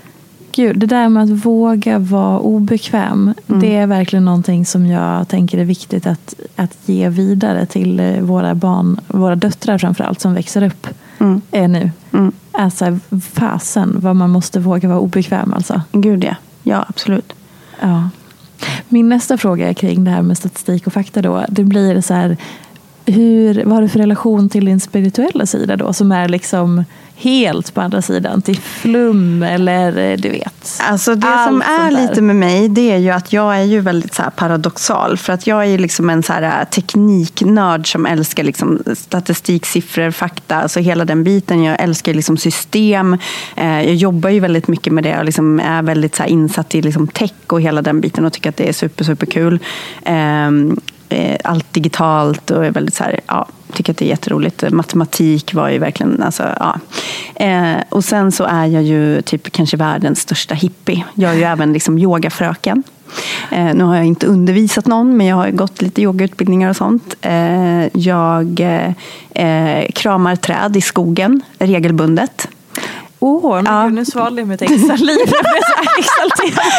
[0.52, 3.34] Gud, det där med att våga vara obekväm.
[3.46, 3.60] Mm.
[3.60, 8.20] Det är verkligen någonting som jag tänker är viktigt att, att ge vidare till eh,
[8.20, 9.00] våra barn.
[9.08, 10.86] Våra döttrar framförallt som växer upp
[11.18, 11.40] mm.
[11.50, 11.90] är nu.
[12.12, 12.32] Mm.
[12.52, 12.98] Alltså
[13.32, 15.80] fasen vad man måste våga vara obekväm alltså.
[15.92, 16.34] Gud ja,
[16.66, 17.32] ja absolut.
[17.80, 18.08] Ja.
[18.88, 21.44] Min nästa fråga kring det här med statistik och fakta då.
[21.48, 22.36] Det blir så här,
[23.06, 25.92] hur, vad har du för relation till din spirituella sida då?
[25.92, 26.84] Som är liksom
[27.18, 30.80] helt på andra sidan till flum eller eh, du vet.
[30.80, 34.14] Alltså det som är lite med mig det är ju att jag är ju väldigt
[34.14, 35.16] så paradoxal.
[35.16, 39.66] För att jag är ju liksom en så här eh, tekniknörd som älskar liksom statistik,
[39.66, 40.56] siffror, fakta.
[40.56, 41.62] Alltså hela den biten.
[41.62, 43.18] Jag älskar liksom system.
[43.56, 46.82] Eh, jag jobbar ju väldigt mycket med det och liksom är väldigt så insatt i
[46.82, 49.58] liksom tech och hela den biten och tycker att det är super, super kul.
[51.08, 54.64] Ehm, allt digitalt och är väldigt så här, ja, tycker att det är jätteroligt.
[54.70, 56.78] Matematik var ju verkligen, alltså, ja.
[57.34, 61.04] Eh, och sen så är jag ju typ kanske världens största hippie.
[61.14, 62.82] Jag är ju även liksom yogafröken.
[63.50, 67.14] Eh, nu har jag inte undervisat någon, men jag har gått lite yogautbildningar och sånt.
[67.20, 68.60] Eh, jag
[69.34, 72.48] eh, kramar träd i skogen regelbundet.
[73.18, 73.88] Åh, oh, ja.
[73.88, 75.18] nu svalde jag mitt extra liv.
[75.26, 76.72] Jag blev så exalterad.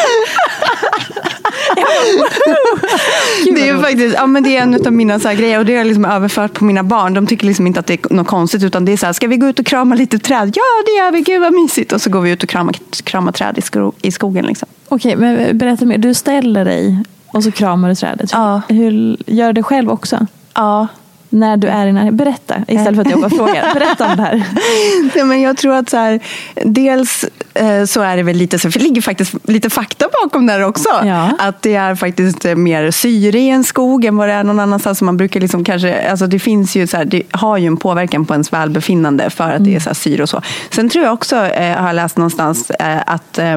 [3.54, 5.78] Det är faktiskt ja, men det är en av mina så grejer och det har
[5.78, 7.14] jag liksom överfört på mina barn.
[7.14, 9.26] De tycker liksom inte att det är något konstigt utan det är så här, ska
[9.26, 10.52] vi gå ut och krama lite träd?
[10.54, 11.20] Ja, det gör vi.
[11.20, 11.92] Gud vad mysigt.
[11.92, 14.46] Och så går vi ut och kramar, kramar träd i, sko i skogen.
[14.46, 14.68] Liksom.
[14.88, 15.98] Okej, men berätta mer.
[15.98, 18.30] Du ställer dig och så kramar du trädet.
[18.32, 18.62] Ja.
[18.68, 20.26] Hur, gör du det själv också?
[20.54, 20.88] Ja
[21.30, 22.16] när du är i närheten?
[22.16, 23.74] Berätta istället för att jag bara frågar.
[23.74, 24.44] Berätta om det här.
[25.14, 26.20] Ja, men jag tror att så här,
[26.64, 27.24] dels
[27.86, 30.64] så är det väl lite så, för det ligger faktiskt lite fakta bakom det här
[30.64, 30.88] också.
[31.04, 31.30] Ja.
[31.38, 34.60] Att det är faktiskt eh, mer syre i en skog än vad det är någon
[34.60, 35.02] annanstans.
[35.02, 38.24] Man brukar liksom kanske, alltså det finns ju så här, det har ju en påverkan
[38.24, 39.64] på ens välbefinnande för att mm.
[39.64, 39.80] det är mm.
[39.80, 40.42] så syre och så.
[40.70, 43.56] Sen tror jag också, eh, har jag läst någonstans, eh, att eh,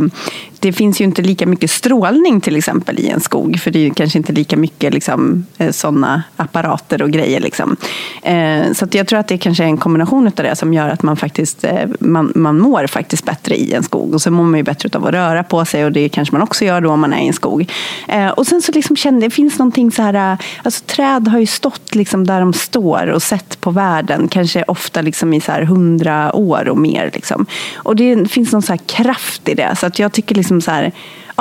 [0.62, 3.60] det finns ju inte lika mycket strålning till exempel i en skog.
[3.60, 7.39] För det är ju kanske inte lika mycket liksom, eh, sådana apparater och grejer.
[7.39, 7.76] Liksom.
[8.24, 11.04] Eh, så jag tror att det kanske är en kombination av det som gör att
[11.04, 13.91] man faktiskt eh, man, man mår faktiskt bättre i en skog.
[13.96, 16.42] Och så mår man ju bättre av att röra på sig och det kanske man
[16.42, 17.72] också gör då om man är i en skog.
[18.08, 21.39] Eh, och sen så liksom kände det finns någonting så här, eh, alltså träd har
[21.39, 25.52] ju stått liksom där de står och sett på världen, kanske ofta liksom i så
[25.52, 27.12] här hundra år och mer.
[27.14, 27.46] Liksom.
[27.76, 29.76] Och det finns någon så kraft i det.
[29.76, 30.92] Så att jag tycker liksom så här,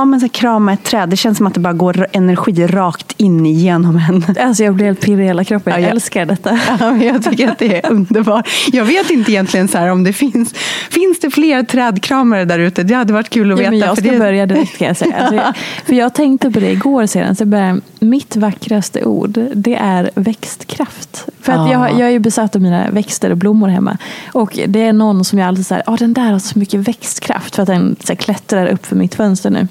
[0.00, 1.08] ja, men så krama ett träd.
[1.08, 4.46] Det känns som att det bara går energi rakt in igenom en.
[4.46, 5.72] Alltså jag blir helt pirrig i hela kroppen.
[5.72, 6.60] Jag ja, älskar detta.
[6.80, 8.48] Ja, jag tycker att det är underbart.
[8.72, 10.54] Jag vet inte egentligen så om det finns,
[10.90, 12.82] finns det fler trädkramare där ute.
[12.82, 13.70] Det hade varit kul att ja, veta.
[13.70, 14.18] Men jag ska det...
[14.18, 15.16] börja direkt kan jag säga.
[15.16, 17.36] Alltså, jag, för jag tänkte på det igår sedan.
[17.36, 21.26] Så bara, mitt vackraste ord det är växtkraft.
[21.40, 23.98] För att jag, jag är ju besatt av mina växter och blommor hemma.
[24.32, 27.56] Och det är någon som jag alltid säger, ah, den där har så mycket växtkraft.
[27.56, 29.68] För att den så här, klättrar upp för mitt fönster nu.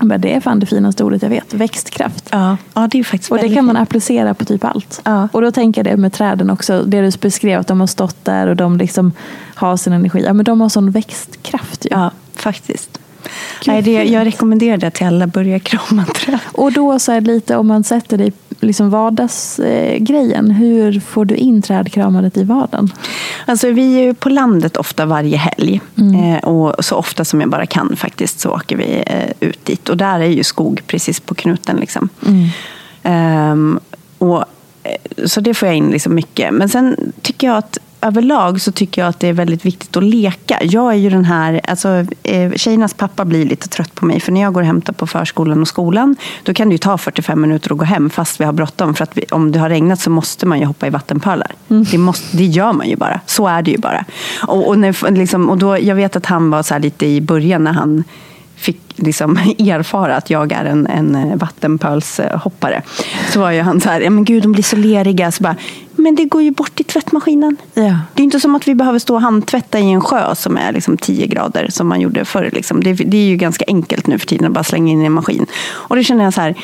[0.00, 1.54] Men det är fan det finaste ordet jag vet.
[1.54, 2.28] Växtkraft.
[2.32, 5.00] Ja, ja det är faktiskt Och det kan man applicera på typ allt.
[5.04, 5.28] Ja.
[5.32, 6.82] Och då tänker jag det med träden också.
[6.82, 9.12] Det du beskrev att de har stått där och de liksom
[9.54, 10.22] har sin energi.
[10.24, 11.88] Ja, men de har sån växtkraft ju.
[11.90, 12.98] Ja, faktiskt.
[13.66, 16.38] Nej, det, jag rekommenderar det till alla, börja krama träd.
[16.52, 20.50] Och då så är det lite om man sätter dig liksom vardagsgrejen.
[20.50, 22.92] Hur får du in trädkramandet i vardagen?
[23.46, 25.80] Alltså, vi är ju på landet ofta varje helg.
[25.98, 26.14] Mm.
[26.14, 29.88] Eh, och så ofta som jag bara kan faktiskt så åker vi eh, ut dit.
[29.88, 31.76] Och där är ju skog precis på knuten.
[31.76, 32.08] Liksom.
[32.26, 33.52] Mm.
[33.52, 33.80] Um,
[34.18, 34.44] och,
[34.82, 36.54] eh, så det får jag in liksom mycket.
[36.54, 40.04] Men sen tycker jag att överlag så tycker jag att det är väldigt viktigt att
[40.04, 40.58] leka.
[40.62, 41.88] Jag är ju den här, alltså,
[42.22, 44.20] eh, tjejernas pappa blir lite trött på mig.
[44.20, 46.98] För när jag går och hämtar på förskolan och skolan, då kan det ju ta
[46.98, 48.94] 45 minuter att gå hem fast vi har bråttom.
[48.94, 51.50] För att vi, om det har regnat så måste man ju hoppa i vattenpölar.
[51.68, 51.84] Mm.
[51.90, 53.20] Det, måste, det gör man ju bara.
[53.26, 54.04] Så är det ju bara.
[54.46, 57.64] Och, och, när, liksom, och då, jag vet att han var så lite i början
[57.64, 58.04] när han
[58.56, 62.82] fick liksom erfara att jag är en, en vattenpölshoppare.
[63.30, 65.32] Så var ju han så här, ja men gud de blir så leriga.
[65.32, 65.56] Så bara,
[65.96, 67.56] men det går ju bort i tvättmaskinen.
[67.74, 67.98] Ja.
[68.14, 70.72] Det är inte som att vi behöver stå och handtvätta i en sjö som är
[70.72, 72.50] liksom 10 grader som man gjorde förr.
[72.52, 72.84] Liksom.
[72.84, 75.12] Det, det, är ju ganska enkelt nu för tiden att bara slänga in i en
[75.12, 75.46] maskin.
[75.66, 76.54] Och då känner jag så här,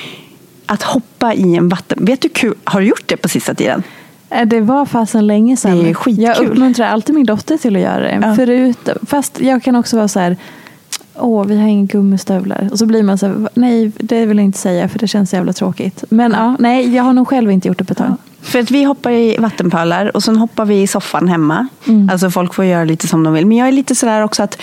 [0.66, 2.04] att hoppa i en vatten...
[2.04, 2.54] Vet du kul?
[2.64, 3.82] Har du gjort det på sista tiden?
[4.30, 5.78] Eh, det var fasen länge sedan.
[5.78, 6.24] Det är skitkul.
[6.24, 8.18] Jag uppmuntrar alltid min dotter till att göra det.
[8.22, 8.34] Ja.
[8.34, 10.36] Förut, fast jag kan också vara så här
[11.14, 12.68] åh, vi har inga gummistövlar.
[12.72, 15.30] Och så blir man så här, nej, det vill jag inte säga för det känns
[15.30, 16.04] så jävla tråkigt.
[16.08, 18.16] Men ja, nej, jag har nog själv inte gjort det på ett tag.
[18.40, 21.68] För att vi hoppar i vattenpölar och sen hoppar vi i soffan hemma.
[21.84, 22.08] Mm.
[22.12, 23.46] Alltså folk får göra lite som de vill.
[23.46, 24.58] Men jag är lite sådär också att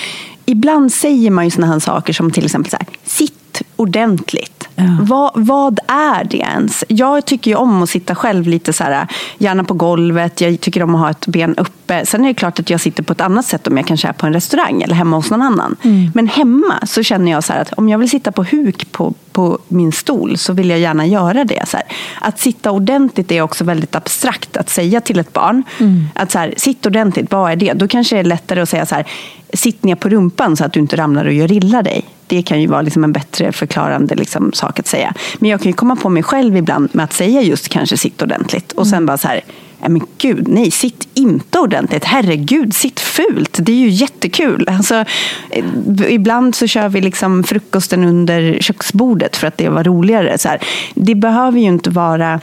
[0.45, 4.59] ibland säger man ju sådana här saker som till exempel så här, sitt ordentligt.
[4.80, 4.97] Ja.
[5.01, 6.84] Vad, vad, är det ens?
[6.88, 9.07] Jag tycker ju om att sitta själv lite så här,
[9.38, 10.41] gärna på golvet.
[10.41, 12.05] Jag tycker om att ha ett ben uppe.
[12.05, 14.13] Sen är det klart att jag sitter på ett annat sätt om jag kanske är
[14.13, 15.75] på en restaurang eller hemma hos någon annan.
[15.82, 16.11] Mm.
[16.15, 19.59] Men hemma så känner jag så att om jag vill sitta på huk på, på
[19.67, 21.67] min stol så vill jag gärna göra det.
[21.67, 21.86] Så här.
[22.21, 25.63] Att sitta ordentligt är också väldigt abstrakt att säga till ett barn.
[25.80, 26.07] Mm.
[26.15, 27.73] Att så här, sitt ordentligt, vad är det?
[27.73, 29.05] Då kanske det är lättare att säga så här,
[29.53, 32.05] sitt ner på rumpan så att du inte ramlar och gör illa dig.
[32.30, 35.13] Det kan ju vara liksom en bättre förklarande liksom sak att säga.
[35.39, 38.21] Men jag kan ju komma på mig själv ibland med att säga just kanske sitt
[38.21, 38.71] ordentligt.
[38.71, 39.05] Och sen mm.
[39.05, 39.41] bara så här,
[39.88, 42.03] men gud, nej, sitt inte ordentligt.
[42.05, 43.57] Herregud, sitt fult.
[43.61, 44.65] Det är ju jättekul.
[44.69, 45.05] Alltså,
[45.49, 45.63] eh,
[46.07, 50.38] ibland så kör vi liksom frukosten under köksbordet för att det var roligare.
[50.38, 50.59] Så här,
[50.93, 52.39] det behöver ju inte vara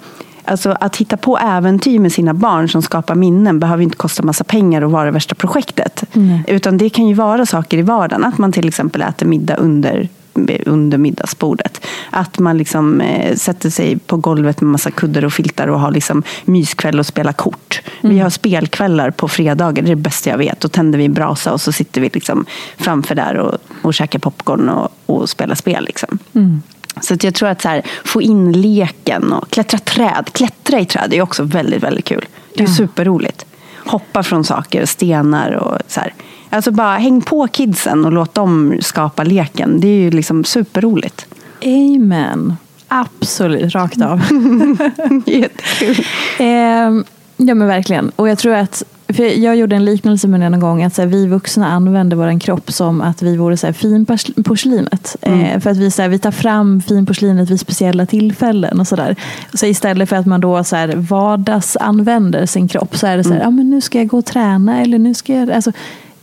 [0.46, 4.44] Alltså att hitta på äventyr med sina barn som skapar minnen behöver inte kosta massa
[4.44, 6.04] pengar och vara det värsta projektet.
[6.12, 6.38] Mm.
[6.46, 8.24] Utan det kan ju vara saker i vardagen.
[8.24, 10.08] Att man till exempel äter middag under
[10.66, 11.86] under middagsbordet.
[12.10, 15.90] Att man liksom, eh, sätter sig på golvet med massa kuddar och filtar och har
[15.90, 17.82] liksom myskväll och spelar kort.
[18.00, 18.16] Mm.
[18.16, 20.60] Vi har spelkvällar på fredagar, det är det bästa jag vet.
[20.60, 24.18] Då tänder vi en brasa och så sitter vi liksom framför där och, och käkar
[24.18, 25.84] popcorn och, och spelar spel.
[25.84, 26.18] Liksom.
[26.34, 26.62] Mm.
[27.00, 30.30] Så att jag tror att så här, få in leken och klättra träd.
[30.32, 32.26] Klättra i träd är också väldigt, väldigt kul.
[32.54, 32.74] Det är ja.
[32.74, 33.46] superroligt.
[33.86, 36.14] Hoppa från saker, stenar och så här.
[36.50, 39.80] Alltså bara häng på kidsen och låt dem skapa leken.
[39.80, 41.26] Det är ju liksom superroligt.
[41.64, 42.56] Amen.
[42.88, 44.20] Absolut, rakt av.
[45.26, 46.04] Jättekul.
[46.38, 47.04] eh,
[47.36, 48.12] ja men verkligen.
[48.16, 51.02] Och jag tror att för jag gjorde en liknelse med det någon gång, att så
[51.02, 55.16] här, vi vuxna använder vår kropp som att vi vore så här, finporslinet.
[55.22, 55.40] Mm.
[55.40, 58.80] Eh, för att vi, så här, vi tar fram finporslinet vid speciella tillfällen.
[58.80, 59.16] och så där.
[59.54, 63.30] Så Istället för att man då så här, vardagsanvänder sin kropp så är det så
[63.30, 63.44] här, mm.
[63.46, 65.50] ja, men nu ska jag gå och träna eller nu ska jag...
[65.50, 65.72] Alltså.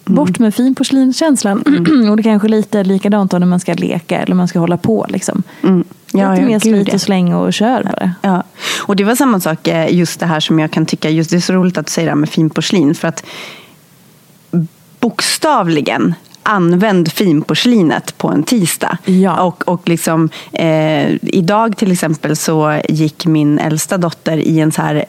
[0.06, 1.64] Bort med finporslinskänslan.
[1.68, 2.10] Mm.
[2.10, 5.06] och det kanske är lite likadant när man ska leka eller man ska hålla på.
[5.10, 5.44] Liksom.
[5.64, 5.84] Mm.
[6.12, 8.14] Ja, lite mer slit och släng och kör bara.
[8.22, 8.44] Ja.
[8.82, 11.36] Och det var samma sak, eh, just det här som jag kan tycka, just det
[11.36, 12.96] är så roligt att säga det här med finporslin.
[12.96, 13.26] För att
[15.00, 18.98] bokstavligen använd finporslinet på en tisdag.
[19.06, 19.42] Ja.
[19.42, 24.82] Och, och liksom, eh, idag till exempel så gick min äldsta dotter i en så
[24.82, 25.06] här,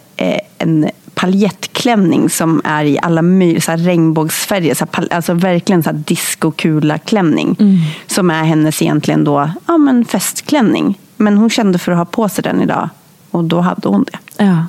[0.58, 4.74] en paljettklänning som är i alla möjliga här regnbågsfärger.
[4.74, 7.56] Så här, alltså verkligen så discokula klänning.
[7.60, 7.78] Mm.
[8.06, 10.98] Som är hennes egentligen då, ja, men festklänning.
[11.16, 12.88] Men hon kände för att ha på sig den idag
[13.30, 14.44] och då hade hon det.
[14.44, 14.66] Ja.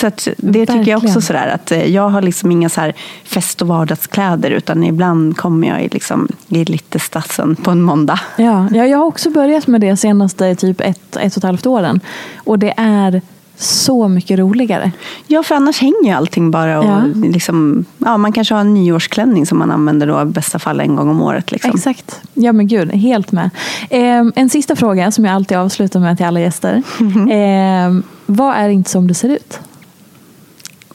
[0.00, 0.66] Så att det Verkligen.
[0.66, 2.94] tycker jag också sådär att eh, jag har liksom inga så här
[3.24, 8.20] fest och vardagskläder utan ibland kommer jag i, liksom, i lite stassen på en måndag.
[8.36, 11.66] Ja, ja, jag har också börjat med det senaste typ ett, ett och ett halvt
[11.66, 12.00] åren.
[12.36, 13.22] Och det är
[13.58, 14.92] så mycket roligare.
[15.26, 16.78] Ja, för annars hänger ju allting bara.
[16.78, 17.04] Och ja.
[17.14, 20.96] Liksom, ja, man kanske har en nyårsklänning som man använder då i bästa fall en
[20.96, 21.52] gång om året.
[21.52, 21.70] Liksom.
[21.74, 22.20] Exakt.
[22.34, 23.50] Ja, men gud, helt med.
[23.90, 26.82] Eh, en sista fråga som jag alltid avslutar med till alla gäster.
[27.30, 29.60] Eh, vad är inte som det ser ut?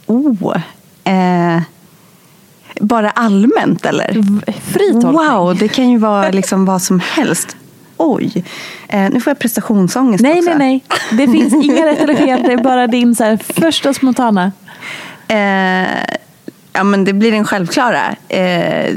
[0.06, 0.58] Oh,
[1.04, 1.62] eh,
[2.80, 4.14] bara allmänt eller?
[4.52, 5.12] Fri tolkning.
[5.12, 7.58] Wow, det kan ju vara liksom vad som helst.
[8.04, 8.44] Oj,
[8.88, 10.50] eh, nu får jag prestationsångest nej, också.
[10.50, 11.28] Nej, nej, nej.
[11.28, 12.44] Det finns inga rätt eller fel.
[12.44, 14.52] Det är bara din så här, första spontana.
[15.28, 15.88] Eh,
[16.74, 18.16] ja, men det blir den självklara.
[18.28, 18.96] Eh,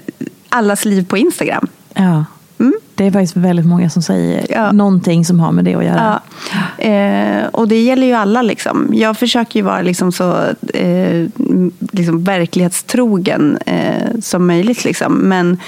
[0.48, 1.68] allas liv på Instagram.
[1.94, 2.24] Ja.
[2.58, 2.74] Mm.
[2.94, 4.72] Det är faktiskt väldigt många som säger ja.
[4.72, 6.20] någonting som har med det att göra.
[6.78, 6.84] Ja.
[6.84, 8.42] Eh, och det gäller ju alla.
[8.42, 8.90] Liksom.
[8.92, 10.44] Jag försöker ju vara liksom så
[10.74, 11.26] eh,
[11.92, 14.84] liksom verklighetstrogen eh, som möjligt.
[14.84, 15.14] Liksom.
[15.14, 15.58] Men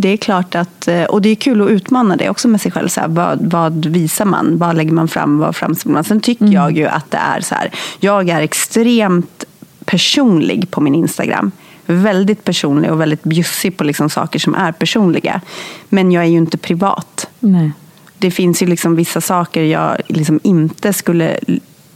[0.00, 2.72] det är klart att, eh, och det är kul att utmana det också med sig
[2.72, 2.88] själv.
[2.88, 4.58] Så här, vad, vad, visar man?
[4.58, 5.38] Vad lägger man fram?
[5.38, 6.04] Vad framställer man?
[6.04, 6.54] Sen tycker mm.
[6.54, 7.70] jag ju att det är så här.
[8.00, 9.44] Jag är extremt
[9.84, 11.50] personlig på min Instagram.
[11.86, 15.40] Väldigt personlig och väldigt bjussig på liksom saker som är personliga.
[15.88, 17.28] Men jag är ju inte privat.
[17.40, 17.72] Nej.
[18.18, 21.38] Det finns ju liksom vissa saker jag liksom inte skulle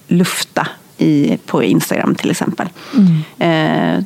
[0.09, 2.69] lufta i, på Instagram till exempel.
[2.95, 3.99] Mm.
[3.99, 4.05] Eh,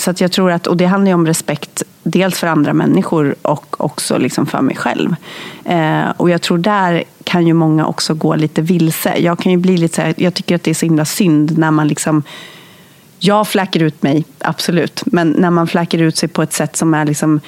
[0.00, 3.34] så att jag tror att, och det handlar ju om respekt dels för andra människor
[3.42, 5.16] och också liksom för mig själv.
[5.64, 9.16] Eh, och jag tror där kan ju många också gå lite vilse.
[9.18, 11.58] Jag kan ju bli lite så här, jag tycker att det är så himla synd
[11.58, 12.22] när man liksom
[13.18, 15.02] jag fläker ut mig, absolut.
[15.06, 17.40] Men när man fläker ut sig på ett sätt som är liksom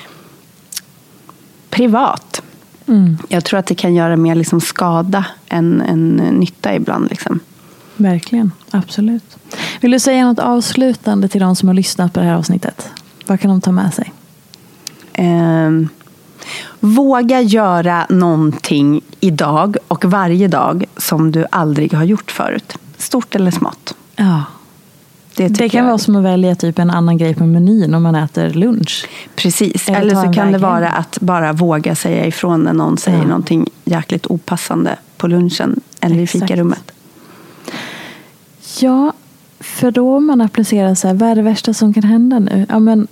[1.71, 2.43] privat.
[2.87, 3.19] Mm.
[3.29, 7.11] Jag tror att det kan göra mer liksom skada än, än nytta ibland.
[7.11, 7.41] Liksom.
[8.03, 9.37] Verkligen, absolut.
[9.81, 12.91] Vill du säga något avslutande till de som har lyssnat på det här avsnittet?
[13.27, 14.13] Vad kan de ta med sig?
[15.19, 15.89] Um,
[16.81, 22.79] Våga göra någonting idag och varje dag som du aldrig har gjort förut.
[22.97, 23.95] Stort eller smått.
[24.17, 24.45] Ja.
[25.37, 25.87] Det, det kan jag.
[25.87, 29.07] vara som att välja typ en annan grej på menyn om man äter lunch.
[29.37, 33.19] Precis, eller, eller så kan det vara att bara våga säga ifrån när någon säger
[33.19, 33.25] ja.
[33.25, 36.35] någonting jäkligt opassande på lunchen eller Exakt.
[36.35, 36.93] i fikarummet.
[38.81, 39.13] Ja,
[39.61, 42.67] för då om man applicerar så här, vad är det värsta som kan hända nu?
[42.69, 43.07] Ja, men,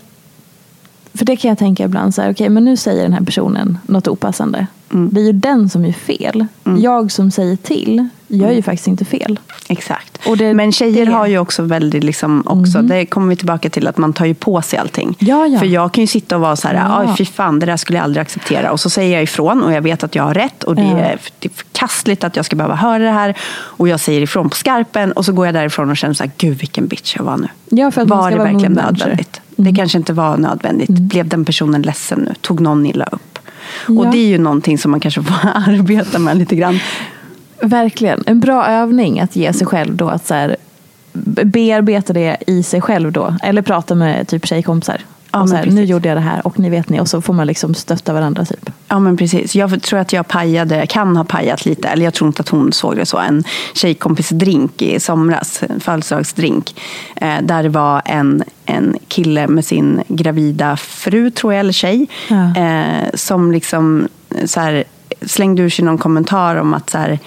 [1.14, 3.78] för det kan jag tänka ibland, så här, okay, men nu säger den här personen
[3.86, 4.66] något opassande.
[4.92, 5.10] Mm.
[5.12, 6.46] Det är ju den som gör fel.
[6.64, 6.80] Mm.
[6.80, 8.62] Jag som säger till gör ju mm.
[8.62, 9.38] faktiskt inte fel.
[9.68, 10.18] Exakt.
[10.38, 11.12] Det, Men tjejer det...
[11.12, 12.88] har ju också väldigt, liksom, också, mm.
[12.88, 15.16] det kommer vi tillbaka till, att man tar ju på sig allting.
[15.18, 15.58] Ja, ja.
[15.58, 17.14] För jag kan ju sitta och vara så här, ja.
[17.18, 18.72] fy fan, det där skulle jag aldrig acceptera.
[18.72, 20.64] Och så säger jag ifrån och jag vet att jag har rätt.
[20.64, 23.36] Och är, det är förkastligt att jag ska behöva höra det här.
[23.52, 25.12] Och jag säger ifrån på skarpen.
[25.12, 27.48] Och så går jag därifrån och känner så här, gud vilken bitch jag var nu.
[27.68, 29.40] Ja, för att var det verkligen nödvändigt?
[29.58, 29.72] Mm.
[29.72, 30.88] Det kanske inte var nödvändigt.
[30.88, 31.08] Mm.
[31.08, 32.34] Blev den personen ledsen nu?
[32.40, 33.38] Tog någon illa upp?
[33.88, 36.78] Och det är ju någonting som man kanske får arbeta med lite grann.
[37.62, 38.22] Verkligen.
[38.26, 40.56] En bra övning att ge sig själv då att så här,
[41.44, 43.36] bearbeta det i sig själv då.
[43.42, 45.00] Eller prata med typ tjejkompisar.
[45.32, 47.00] Ja, och så här, nu gjorde jag det här och ni vet ni.
[47.00, 48.44] Och så får man liksom stötta varandra.
[48.44, 48.70] Typ.
[48.88, 49.54] Ja men precis.
[49.54, 52.72] Jag tror att jag pajade, kan ha pajat lite, eller jag tror inte att hon
[52.72, 56.80] såg det så, en tjejkompisdrink i somras, en födelsedagsdrink.
[57.16, 62.06] Eh, där det var en, en kille med sin gravida fru, tror jag, eller tjej.
[62.28, 62.56] Ja.
[62.56, 64.08] Eh, som liksom
[64.44, 64.84] så här,
[65.22, 67.18] slängde ur sig någon kommentar om att så här,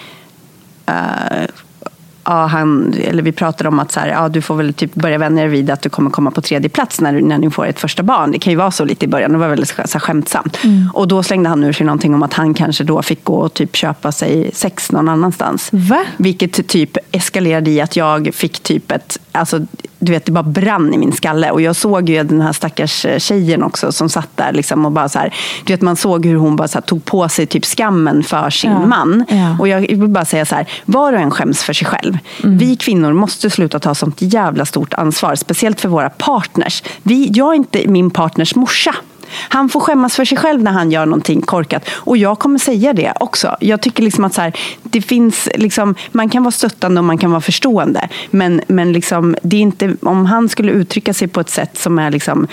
[2.24, 5.18] ja, han, eller vi pratade om att så här, ja, du får väl typ börja
[5.18, 7.80] vänja dig vid att du kommer komma på tredje plats när, när ni får ett
[7.80, 8.32] första barn.
[8.32, 10.64] Det kan ju vara så lite i början, det var väldigt så här, skämtsamt.
[10.64, 10.90] Mm.
[10.94, 13.54] Och då slängde han ur sig någonting om att han kanske då fick gå och
[13.54, 15.68] typ köpa sig sex någon annanstans.
[15.72, 16.04] Va?
[16.16, 19.66] Vilket typ eskalerade i att jag fick typ ett, alltså
[20.04, 21.50] du vet, det bara brann i min skalle.
[21.50, 25.08] Och jag såg ju den här stackars tjejen också som satt där liksom och bara
[25.08, 25.34] så här,
[25.64, 28.70] du vet man såg hur hon bara här, tog på sig typ skammen för sin
[28.70, 28.86] ja.
[28.86, 29.24] man.
[29.28, 29.56] Ja.
[29.60, 32.18] Och jag vill bara säga så här, var och en skäms för sig själv.
[32.42, 32.58] Mm.
[32.58, 36.82] Vi kvinnor måste sluta ta sånt jävla stort ansvar, speciellt för våra partners.
[37.02, 38.94] Vi, jag är inte min partners morsa.
[39.48, 41.88] Han får skämmas för sig själv när han gör någonting korkat.
[41.92, 43.56] Och jag kommer säga det också.
[43.60, 47.18] Jag tycker liksom att så här, det finns liksom, man kan vara stöttande och man
[47.18, 48.08] kan vara förstående.
[48.30, 51.98] Men, men liksom, det är inte, om han skulle uttrycka sig på ett sätt som
[51.98, 52.46] är liksom,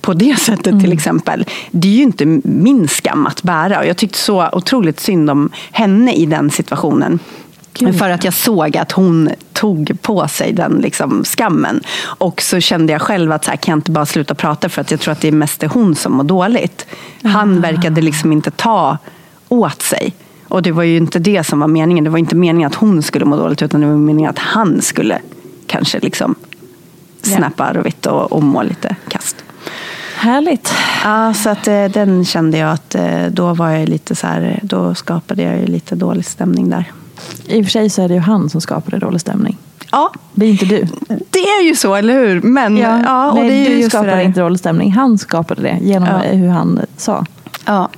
[0.00, 0.80] på det sättet mm.
[0.80, 1.44] till exempel.
[1.70, 3.78] Det är ju inte min skam att bära.
[3.78, 7.18] Och jag tyckte så otroligt synd om henne i den situationen.
[7.78, 7.98] Gud.
[7.98, 11.80] För att jag såg att hon tog på sig den liksom skammen.
[12.02, 14.80] Och så kände jag själv att så här, kan jag inte bara sluta prata för
[14.80, 16.86] att jag tror att det är mest hon som mår dåligt.
[17.22, 17.60] Han ah.
[17.60, 18.98] verkade liksom inte ta
[19.48, 20.14] åt sig.
[20.48, 22.04] Och det var ju inte det som var meningen.
[22.04, 24.82] Det var inte meningen att hon skulle må dåligt utan det var meningen att han
[24.82, 25.18] skulle
[25.66, 26.34] kanske liksom
[27.22, 29.44] snappa arvigt och, och må lite kast.
[30.16, 30.74] Härligt.
[31.04, 34.60] Ja, så att eh, den kände jag att eh, då var jag lite så här,
[34.62, 36.92] då skapade jag lite dålig stämning där.
[37.46, 39.56] I och för sig så är det ju han som skapade dålig stämning.
[39.92, 40.12] Ja.
[40.34, 40.86] Det är inte du.
[41.08, 42.42] Det är ju så, eller hur?
[42.42, 44.92] Men, ja, ja och nej, det är du skapade inte dålig stämning.
[44.92, 46.18] Han skapade det genom ja.
[46.18, 47.26] hur han sa.
[47.64, 47.88] Ja.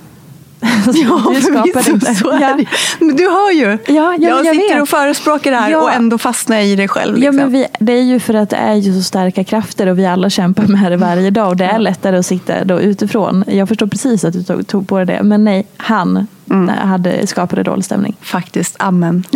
[0.94, 1.34] ja,
[1.84, 2.14] du inte.
[2.14, 2.64] Så är det.
[2.98, 3.66] Men du hör ju.
[3.66, 4.82] Ja, ja, jag, jag sitter vet.
[4.82, 5.82] och förespråkar det här ja.
[5.82, 7.16] och ändå fastnar jag i det själv.
[7.16, 7.38] Liksom.
[7.38, 9.98] Ja, men vi, det är ju för att det är ju så starka krafter och
[9.98, 11.48] vi alla kämpar med det varje dag.
[11.48, 13.44] Och det är lättare att sitta då utifrån.
[13.46, 15.22] Jag förstår precis att du tog, tog på dig det.
[15.22, 16.68] Men nej, han mm.
[16.68, 18.16] hade, skapade dålig stämning.
[18.20, 19.24] Faktiskt, amen.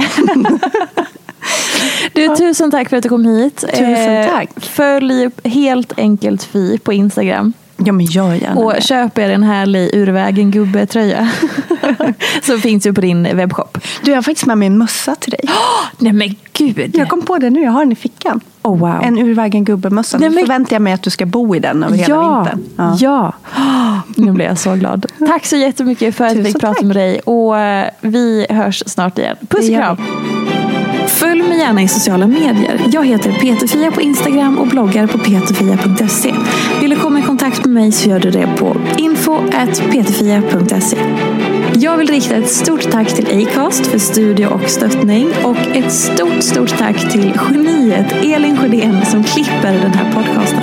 [2.12, 3.64] Du, tusen tack för att du kom hit.
[3.70, 4.51] Tusen eh, tack.
[4.57, 7.53] Följ helt enkelt Fi på Instagram.
[7.87, 8.83] Ja, men gör gärna Och det.
[8.83, 11.30] köp er en härlig Urvägen gubbe-tröja.
[12.43, 13.78] som finns ju på din webbshop.
[14.03, 15.41] Du, jag har faktiskt med mig en mössa till dig.
[15.45, 16.97] Oh, nej men gud!
[16.97, 18.41] Jag kom på det nu, jag har den i fickan.
[18.62, 19.03] Oh, wow.
[19.03, 20.18] En Urvägen gubbe-mössa.
[20.18, 20.39] Nu men...
[20.39, 22.64] förväntar jag mig att du ska bo i den över hela ja, vintern.
[22.76, 23.33] Ja, ja.
[23.57, 25.07] Oh, nu blir jag så glad.
[25.26, 27.20] Tack så jättemycket för att vi fick prata med dig.
[27.20, 29.37] Och eh, vi hörs snart igen.
[29.49, 29.97] Puss och kram!
[31.07, 32.80] Följ mig gärna i sociala medier.
[32.93, 36.35] Jag heter Peterfia på Instagram och bloggar på peterfia.se.
[36.80, 40.97] Vill du komma i kontakt med mig så gör du det på info.ptfia.se
[41.74, 46.43] Jag vill rikta ett stort tack till Acast för studio och stöttning och ett stort,
[46.43, 50.62] stort tack till geniet Elin Sjödén som klipper den här podcasten.